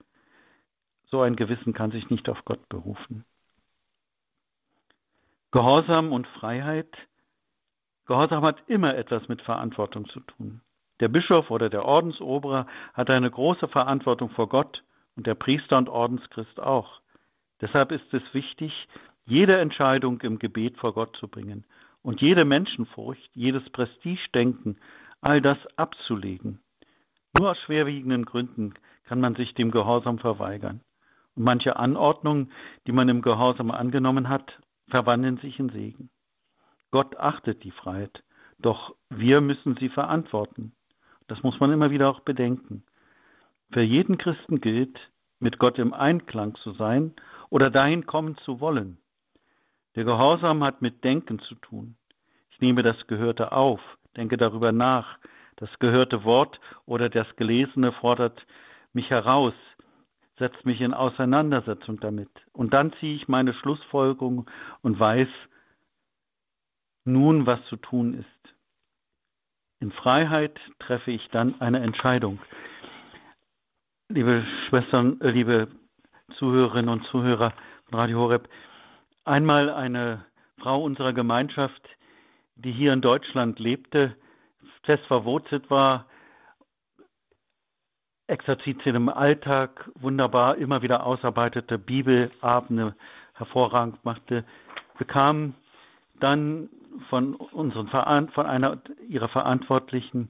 so 1.05 1.21
ein 1.21 1.35
Gewissen 1.35 1.73
kann 1.73 1.91
sich 1.91 2.09
nicht 2.09 2.27
auf 2.29 2.43
Gott 2.45 2.67
berufen. 2.69 3.25
Gehorsam 5.51 6.11
und 6.11 6.25
Freiheit. 6.27 6.89
Gehorsam 8.05 8.43
hat 8.43 8.63
immer 8.67 8.95
etwas 8.95 9.27
mit 9.27 9.41
Verantwortung 9.43 10.09
zu 10.09 10.19
tun. 10.21 10.61
Der 10.99 11.07
Bischof 11.07 11.51
oder 11.51 11.69
der 11.69 11.85
Ordensoberer 11.85 12.65
hat 12.93 13.09
eine 13.11 13.29
große 13.29 13.67
Verantwortung 13.67 14.31
vor 14.31 14.49
Gott 14.49 14.83
und 15.15 15.27
der 15.27 15.35
Priester 15.35 15.77
und 15.77 15.89
Ordenschrist 15.89 16.59
auch. 16.59 17.01
Deshalb 17.61 17.91
ist 17.91 18.11
es 18.13 18.23
wichtig, 18.33 18.87
jede 19.25 19.57
Entscheidung 19.57 20.19
im 20.21 20.39
Gebet 20.39 20.77
vor 20.77 20.93
Gott 20.93 21.15
zu 21.15 21.27
bringen 21.27 21.65
und 22.01 22.21
jede 22.21 22.45
Menschenfurcht, 22.45 23.29
jedes 23.33 23.69
Prestigedenken, 23.69 24.77
all 25.21 25.41
das 25.41 25.57
abzulegen. 25.77 26.59
Nur 27.37 27.51
aus 27.51 27.59
schwerwiegenden 27.59 28.25
Gründen 28.25 28.73
kann 29.05 29.21
man 29.21 29.35
sich 29.35 29.53
dem 29.53 29.71
Gehorsam 29.71 30.19
verweigern. 30.19 30.81
Und 31.35 31.43
manche 31.43 31.77
Anordnungen, 31.77 32.51
die 32.85 32.91
man 32.91 33.09
im 33.09 33.21
Gehorsam 33.21 33.71
angenommen 33.71 34.29
hat, 34.29 34.59
verwandeln 34.89 35.37
sich 35.37 35.57
in 35.59 35.69
Segen. 35.69 36.09
Gott 36.91 37.17
achtet 37.17 37.63
die 37.63 37.71
Freiheit, 37.71 38.23
doch 38.59 38.95
wir 39.09 39.41
müssen 39.41 39.75
sie 39.77 39.89
verantworten. 39.89 40.73
Das 41.27 41.41
muss 41.41 41.59
man 41.59 41.71
immer 41.71 41.89
wieder 41.89 42.09
auch 42.09 42.19
bedenken. 42.19 42.83
Für 43.71 43.81
jeden 43.81 44.17
Christen 44.17 44.61
gilt, 44.61 44.99
mit 45.39 45.57
Gott 45.57 45.79
im 45.79 45.93
Einklang 45.93 46.55
zu 46.55 46.73
sein 46.73 47.13
oder 47.49 47.69
dahin 47.71 48.05
kommen 48.05 48.37
zu 48.45 48.59
wollen. 48.59 48.97
Der 49.95 50.05
Gehorsam 50.05 50.63
hat 50.63 50.81
mit 50.81 51.03
Denken 51.03 51.39
zu 51.39 51.55
tun. 51.55 51.95
Ich 52.51 52.59
nehme 52.61 52.83
das 52.83 53.07
Gehörte 53.07 53.51
auf, 53.51 53.79
denke 54.17 54.37
darüber 54.37 54.71
nach. 54.71 55.17
Das 55.57 55.69
gehörte 55.79 56.23
Wort 56.23 56.59
oder 56.85 57.09
das 57.09 57.27
Gelesene 57.35 57.91
fordert 57.91 58.45
mich 58.93 59.09
heraus, 59.09 59.53
setzt 60.37 60.65
mich 60.65 60.81
in 60.81 60.93
Auseinandersetzung 60.93 61.99
damit. 61.99 62.29
Und 62.53 62.73
dann 62.73 62.93
ziehe 62.99 63.15
ich 63.15 63.27
meine 63.27 63.53
Schlussfolgerung 63.53 64.49
und 64.81 64.99
weiß 64.99 65.27
nun, 67.05 67.45
was 67.45 67.63
zu 67.65 67.75
tun 67.75 68.13
ist. 68.13 68.55
In 69.79 69.91
Freiheit 69.91 70.59
treffe 70.79 71.11
ich 71.11 71.27
dann 71.29 71.59
eine 71.59 71.81
Entscheidung. 71.81 72.39
Liebe 74.09 74.45
Schwestern, 74.69 75.19
äh, 75.21 75.31
liebe 75.31 75.67
Zuhörerinnen 76.37 76.89
und 76.89 77.05
Zuhörer 77.07 77.53
von 77.89 77.99
Radio 77.99 78.19
Horeb, 78.19 78.47
Einmal 79.25 79.69
eine 79.69 80.25
Frau 80.57 80.83
unserer 80.83 81.13
Gemeinschaft, 81.13 81.81
die 82.55 82.71
hier 82.71 82.91
in 82.91 83.01
Deutschland 83.01 83.57
lebte, 83.59 84.15
fest 84.83 85.05
verwurzelt 85.05 85.69
war, 85.69 86.05
Exerzitien 88.27 88.95
im 88.95 89.09
Alltag 89.09 89.89
wunderbar 89.95 90.57
immer 90.57 90.81
wieder 90.81 91.05
ausarbeitete, 91.05 91.77
Bibelabende 91.77 92.95
hervorragend 93.33 94.03
machte, 94.03 94.43
bekam 94.97 95.55
dann 96.19 96.69
von 97.09 97.35
unseren 97.35 97.87
von 98.29 98.45
einer 98.45 98.81
ihrer 99.07 99.29
Verantwortlichen 99.29 100.29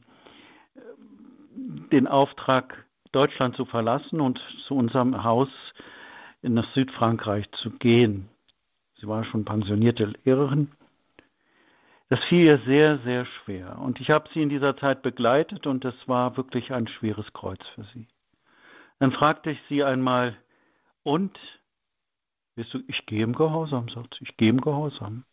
äh, 0.76 0.80
den 1.92 2.08
Auftrag, 2.08 2.86
Deutschland 3.12 3.56
zu 3.56 3.66
verlassen 3.66 4.22
und 4.22 4.42
zu 4.68 4.76
unserem 4.76 5.24
Haus 5.24 5.50
nach 6.42 6.66
Südfrankreich 6.74 7.50
zu 7.52 7.70
gehen. 7.72 8.28
Sie 9.04 9.10
war 9.10 9.26
schon 9.26 9.44
pensionierte 9.44 10.14
Lehrerin. 10.24 10.72
Das 12.08 12.24
fiel 12.24 12.46
ihr 12.46 12.60
sehr, 12.60 13.00
sehr 13.00 13.26
schwer. 13.26 13.78
Und 13.80 14.00
ich 14.00 14.10
habe 14.10 14.30
sie 14.34 14.42
in 14.42 14.48
dieser 14.48 14.78
Zeit 14.78 15.02
begleitet 15.02 15.68
und 15.68 15.84
es 15.84 16.08
war 16.08 16.38
wirklich 16.38 16.72
ein 16.72 16.88
schweres 16.88 17.26
Kreuz 17.34 17.60
für 17.76 17.84
sie. 17.94 18.08
Dann 19.00 19.12
fragte 19.12 19.52
ich 19.52 19.60
sie 19.68 19.84
einmal, 19.84 20.38
und? 21.04 21.38
Weißt 22.56 22.74
du, 22.74 22.80
ich 22.88 23.06
gehe 23.06 23.26
im 23.26 23.36
Gehorsam, 23.36 23.90
sagt 23.90 24.16
sie, 24.18 24.24
ich 24.24 24.38
gehe 24.38 24.50
im 24.50 24.62
Gehorsam. 24.62 25.26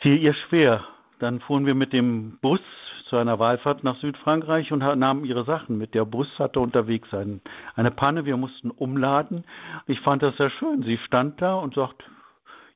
Fiel 0.00 0.18
ihr 0.20 0.34
schwer. 0.34 0.84
Dann 1.20 1.38
fuhren 1.38 1.64
wir 1.64 1.76
mit 1.76 1.92
dem 1.92 2.38
Bus 2.40 2.60
zu 3.08 3.16
einer 3.16 3.38
Wahlfahrt 3.38 3.84
nach 3.84 3.98
Südfrankreich 3.98 4.72
und 4.72 4.80
nahmen 4.80 5.24
ihre 5.24 5.44
Sachen 5.44 5.78
mit. 5.78 5.94
Der 5.94 6.04
Bus 6.04 6.28
hatte 6.38 6.60
unterwegs 6.60 7.12
einen, 7.12 7.40
eine 7.74 7.90
Panne, 7.90 8.24
wir 8.24 8.36
mussten 8.36 8.70
umladen. 8.70 9.44
Ich 9.86 10.00
fand 10.00 10.22
das 10.22 10.36
sehr 10.36 10.50
schön. 10.50 10.82
Sie 10.82 10.98
stand 10.98 11.40
da 11.40 11.54
und 11.54 11.74
sagt, 11.74 12.04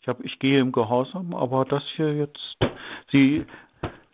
ich, 0.01 0.09
hab, 0.09 0.25
ich 0.25 0.39
gehe 0.39 0.61
im 0.61 0.73
Gehorsam, 0.73 1.35
aber 1.35 1.65
das 1.65 1.85
hier 1.95 2.15
jetzt, 2.15 2.57
sie 3.11 3.47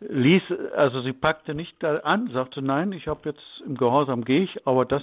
ließ, 0.01 0.43
also 0.77 1.01
sie 1.01 1.13
packte 1.13 1.55
nicht 1.55 1.83
an, 1.85 2.31
sagte, 2.33 2.63
nein, 2.63 2.93
ich 2.93 3.09
habe 3.09 3.31
jetzt 3.31 3.63
im 3.65 3.77
Gehorsam 3.77 4.25
gehe 4.25 4.43
ich, 4.43 4.67
aber 4.67 4.85
das, 4.85 5.03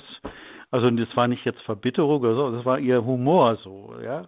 also 0.71 0.89
das 0.91 1.15
war 1.15 1.27
nicht 1.27 1.43
jetzt 1.45 1.61
Verbitterung 1.61 2.21
oder 2.21 2.35
so, 2.35 2.51
das 2.51 2.65
war 2.65 2.79
ihr 2.79 3.03
Humor 3.03 3.57
so, 3.63 3.95
ja. 4.03 4.27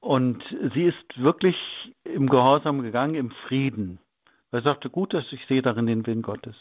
Und 0.00 0.42
sie 0.74 0.84
ist 0.84 1.22
wirklich 1.22 1.56
im 2.04 2.28
Gehorsam 2.28 2.82
gegangen, 2.82 3.14
im 3.14 3.30
Frieden. 3.46 3.98
Er 4.56 4.62
sagte, 4.62 4.88
gut, 4.88 5.12
dass 5.12 5.30
ich 5.32 5.44
sehe 5.48 5.60
darin 5.60 5.84
den 5.84 6.06
Willen 6.06 6.22
Gottes. 6.22 6.56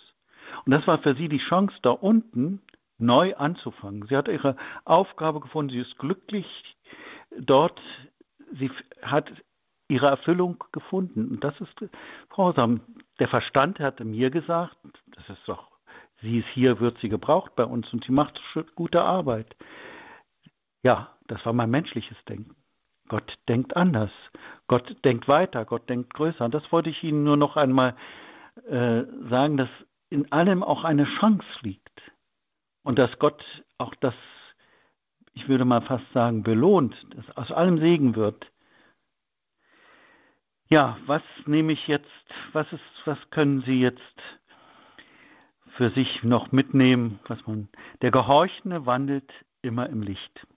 Und 0.66 0.74
das 0.74 0.86
war 0.86 0.98
für 0.98 1.16
sie 1.16 1.30
die 1.30 1.40
Chance, 1.40 1.74
da 1.82 1.92
unten 1.92 2.62
neu 2.98 3.34
anzufangen. 3.38 4.06
Sie 4.10 4.18
hat 4.18 4.28
ihre 4.28 4.58
Aufgabe 4.84 5.40
gefunden, 5.40 5.72
sie 5.72 5.80
ist 5.80 5.98
glücklich 5.98 6.46
dort, 7.40 7.82
sie 8.52 8.70
hat 9.02 9.32
ihre 9.88 10.08
Erfüllung 10.08 10.62
gefunden. 10.74 11.30
Und 11.30 11.44
das 11.46 11.54
ist 11.62 11.74
grausam. 12.28 12.82
Der 13.20 13.30
Verstand 13.30 13.80
hatte 13.80 14.04
mir 14.04 14.30
gesagt, 14.30 14.76
das 15.16 15.30
ist 15.30 15.48
doch, 15.48 15.72
sie 16.22 16.40
ist 16.40 16.50
hier, 16.50 16.82
wird 16.82 16.98
sie 17.00 17.08
gebraucht 17.08 17.56
bei 17.56 17.64
uns 17.64 17.94
und 17.94 18.04
sie 18.04 18.12
macht 18.12 18.42
gute 18.76 19.04
Arbeit. 19.04 19.56
Ja, 20.84 21.16
das 21.28 21.46
war 21.46 21.54
mein 21.54 21.70
menschliches 21.70 22.18
Denken. 22.28 22.58
Gott 23.08 23.38
denkt 23.48 23.78
anders. 23.78 24.12
Gott 24.68 24.96
denkt 25.06 25.28
weiter. 25.28 25.66
Gott 25.66 25.90
denkt 25.90 26.14
größer. 26.14 26.46
Und 26.46 26.54
das 26.54 26.72
wollte 26.72 26.90
ich 26.90 27.04
Ihnen 27.04 27.24
nur 27.24 27.38
noch 27.38 27.56
einmal 27.56 27.96
äh, 28.68 29.04
sagen, 29.30 29.58
dass 29.58 29.70
in 30.10 30.32
allem 30.32 30.64
auch 30.64 30.84
eine 30.84 31.06
Chance 31.20 31.48
liegt. 31.62 32.02
Und 32.84 33.00
dass 33.00 33.18
Gott 33.20 33.44
auch 33.78 33.94
das, 33.96 34.14
ich 35.34 35.48
würde 35.48 35.66
mal 35.66 35.82
fast 35.82 36.06
sagen, 36.14 36.44
belohnt, 36.44 36.96
dass 37.16 37.38
aus 37.38 37.52
allem 37.52 37.80
Segen 37.80 38.16
wird. 38.16 38.52
Ja, 40.70 40.98
was 41.06 41.22
nehme 41.46 41.74
ich 41.74 41.88
jetzt, 41.88 42.10
was 42.54 42.72
ist, 42.72 42.82
was 43.06 43.18
können 43.30 43.62
Sie 43.64 43.80
jetzt 43.80 44.00
für 45.78 45.92
sich 45.92 46.24
noch 46.24 46.52
mitnehmen, 46.52 47.20
was 47.28 47.46
man, 47.46 47.70
der 48.02 48.12
Gehorchende 48.12 48.86
wandelt 48.86 49.32
immer 49.62 49.90
im 49.90 50.02
Licht 50.02 50.48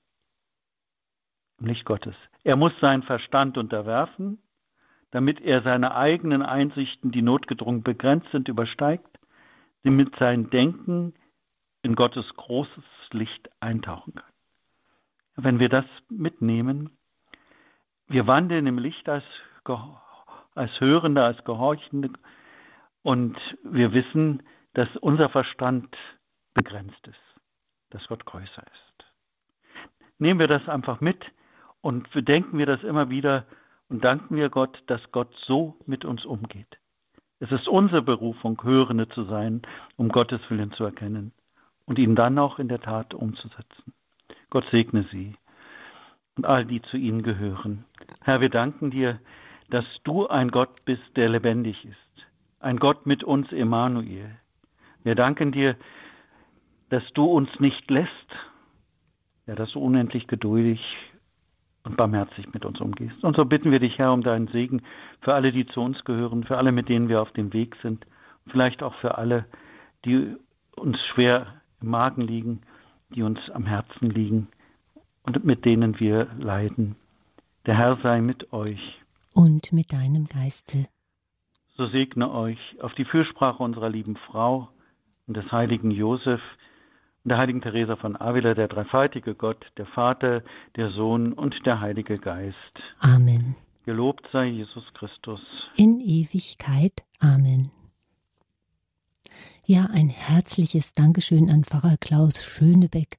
im 1.58 1.66
Licht 1.66 1.84
Gottes. 1.84 2.14
Er 2.48 2.56
muss 2.56 2.72
seinen 2.80 3.02
Verstand 3.02 3.58
unterwerfen, 3.58 4.38
damit 5.10 5.38
er 5.38 5.60
seine 5.60 5.94
eigenen 5.94 6.40
Einsichten, 6.40 7.12
die 7.12 7.20
notgedrungen 7.20 7.82
begrenzt 7.82 8.26
sind, 8.32 8.48
übersteigt, 8.48 9.18
damit 9.84 10.16
sein 10.16 10.48
Denken 10.48 11.12
in 11.82 11.94
Gottes 11.94 12.24
großes 12.36 12.84
Licht 13.10 13.50
eintauchen 13.60 14.14
kann. 14.14 14.32
Wenn 15.36 15.58
wir 15.58 15.68
das 15.68 15.84
mitnehmen, 16.08 16.96
wir 18.06 18.26
wandeln 18.26 18.66
im 18.66 18.78
Licht 18.78 19.10
als, 19.10 19.24
als 20.54 20.80
Hörende, 20.80 21.22
als 21.22 21.44
Gehorchende 21.44 22.12
und 23.02 23.36
wir 23.62 23.92
wissen, 23.92 24.42
dass 24.72 24.88
unser 25.02 25.28
Verstand 25.28 25.94
begrenzt 26.54 27.06
ist, 27.08 27.42
dass 27.90 28.06
Gott 28.06 28.24
größer 28.24 28.62
ist. 28.62 29.04
Nehmen 30.16 30.40
wir 30.40 30.48
das 30.48 30.66
einfach 30.66 31.02
mit 31.02 31.22
und 31.80 32.10
bedenken 32.10 32.58
wir 32.58 32.66
das 32.66 32.82
immer 32.82 33.10
wieder 33.10 33.44
und 33.88 34.04
danken 34.04 34.36
wir 34.36 34.48
Gott, 34.48 34.82
dass 34.86 35.00
Gott 35.12 35.34
so 35.46 35.76
mit 35.86 36.04
uns 36.04 36.24
umgeht. 36.24 36.78
Es 37.40 37.52
ist 37.52 37.68
unsere 37.68 38.02
Berufung, 38.02 38.62
Hörende 38.62 39.08
zu 39.08 39.24
sein, 39.24 39.62
um 39.96 40.08
Gottes 40.08 40.40
Willen 40.48 40.72
zu 40.72 40.84
erkennen 40.84 41.32
und 41.86 41.98
ihn 41.98 42.16
dann 42.16 42.38
auch 42.38 42.58
in 42.58 42.68
der 42.68 42.80
Tat 42.80 43.14
umzusetzen. 43.14 43.92
Gott 44.50 44.64
segne 44.70 45.06
Sie 45.12 45.36
und 46.36 46.46
all 46.46 46.64
die 46.64 46.82
zu 46.82 46.96
Ihnen 46.96 47.22
gehören. 47.22 47.84
Herr, 48.22 48.40
wir 48.40 48.50
danken 48.50 48.90
dir, 48.90 49.20
dass 49.70 49.84
du 50.04 50.26
ein 50.26 50.50
Gott 50.50 50.84
bist, 50.84 51.16
der 51.16 51.28
lebendig 51.28 51.84
ist. 51.84 52.26
Ein 52.60 52.78
Gott 52.78 53.06
mit 53.06 53.22
uns, 53.22 53.52
Emanuel. 53.52 54.36
Wir 55.04 55.14
danken 55.14 55.52
dir, 55.52 55.76
dass 56.88 57.02
du 57.14 57.24
uns 57.24 57.48
nicht 57.60 57.90
lässt, 57.90 58.10
ja, 59.46 59.54
dass 59.54 59.72
du 59.72 59.80
unendlich 59.80 60.26
geduldig 60.26 60.80
und 61.88 61.96
barmherzig 61.96 62.52
mit 62.52 62.64
uns 62.64 62.80
umgehst. 62.80 63.22
Und 63.24 63.36
so 63.36 63.44
bitten 63.44 63.70
wir 63.70 63.80
dich, 63.80 63.98
Herr, 63.98 64.12
um 64.12 64.22
deinen 64.22 64.48
Segen 64.48 64.82
für 65.20 65.34
alle, 65.34 65.52
die 65.52 65.66
zu 65.66 65.80
uns 65.80 66.04
gehören, 66.04 66.44
für 66.44 66.58
alle, 66.58 66.72
mit 66.72 66.88
denen 66.88 67.08
wir 67.08 67.22
auf 67.22 67.32
dem 67.32 67.52
Weg 67.52 67.76
sind, 67.82 68.06
vielleicht 68.46 68.82
auch 68.82 68.94
für 68.96 69.18
alle, 69.18 69.46
die 70.04 70.36
uns 70.76 71.02
schwer 71.04 71.42
im 71.80 71.90
Magen 71.90 72.22
liegen, 72.22 72.60
die 73.14 73.22
uns 73.22 73.38
am 73.50 73.66
Herzen 73.66 74.10
liegen 74.10 74.48
und 75.22 75.44
mit 75.44 75.64
denen 75.64 75.98
wir 75.98 76.28
leiden. 76.38 76.96
Der 77.66 77.76
Herr 77.76 77.98
sei 78.02 78.20
mit 78.20 78.52
euch. 78.52 79.00
Und 79.34 79.72
mit 79.72 79.92
deinem 79.92 80.26
Geiste. 80.26 80.86
So 81.76 81.86
segne 81.86 82.30
euch 82.32 82.58
auf 82.80 82.94
die 82.94 83.04
Fürsprache 83.04 83.62
unserer 83.62 83.88
lieben 83.88 84.16
Frau 84.16 84.68
und 85.26 85.36
des 85.36 85.50
heiligen 85.52 85.90
Josef, 85.90 86.40
der 87.28 87.38
heiligen 87.38 87.60
Teresa 87.60 87.96
von 87.96 88.20
Avila, 88.20 88.54
der 88.54 88.68
dreifaltige 88.68 89.34
Gott, 89.34 89.66
der 89.76 89.86
Vater, 89.86 90.42
der 90.76 90.90
Sohn 90.90 91.32
und 91.32 91.66
der 91.66 91.80
Heilige 91.80 92.18
Geist. 92.18 92.56
Amen. 93.00 93.56
Gelobt 93.84 94.28
sei 94.32 94.46
Jesus 94.46 94.84
Christus. 94.94 95.40
In 95.76 96.00
Ewigkeit. 96.00 96.92
Amen. 97.20 97.70
Ja, 99.64 99.88
ein 99.92 100.08
herzliches 100.08 100.92
Dankeschön 100.92 101.50
an 101.50 101.64
Pfarrer 101.64 101.96
Klaus 101.98 102.44
Schönebeck 102.44 103.16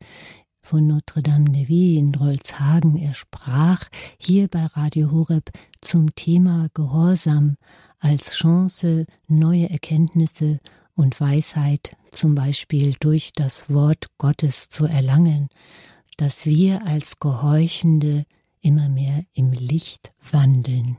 von 0.61 0.87
Notre-Dame-de-Vie 0.87 1.97
in 1.97 2.13
Rolzhagen. 2.15 2.97
Er 2.97 3.13
sprach 3.13 3.87
hier 4.19 4.47
bei 4.47 4.65
Radio 4.65 5.11
Horeb 5.11 5.49
zum 5.81 6.13
Thema 6.15 6.67
Gehorsam 6.73 7.55
als 7.99 8.35
Chance, 8.35 9.05
neue 9.27 9.69
Erkenntnisse 9.69 10.59
und 10.99 11.21
Weisheit 11.21 11.95
zum 12.11 12.35
Beispiel 12.35 12.93
durch 12.99 13.31
das 13.33 13.69
Wort 13.69 14.07
Gottes 14.17 14.67
zu 14.67 14.85
erlangen, 14.85 15.47
dass 16.17 16.45
wir 16.45 16.85
als 16.85 17.19
Gehorchende 17.19 18.25
immer 18.59 18.89
mehr 18.89 19.23
im 19.33 19.53
Licht 19.53 20.11
wandeln. 20.29 20.97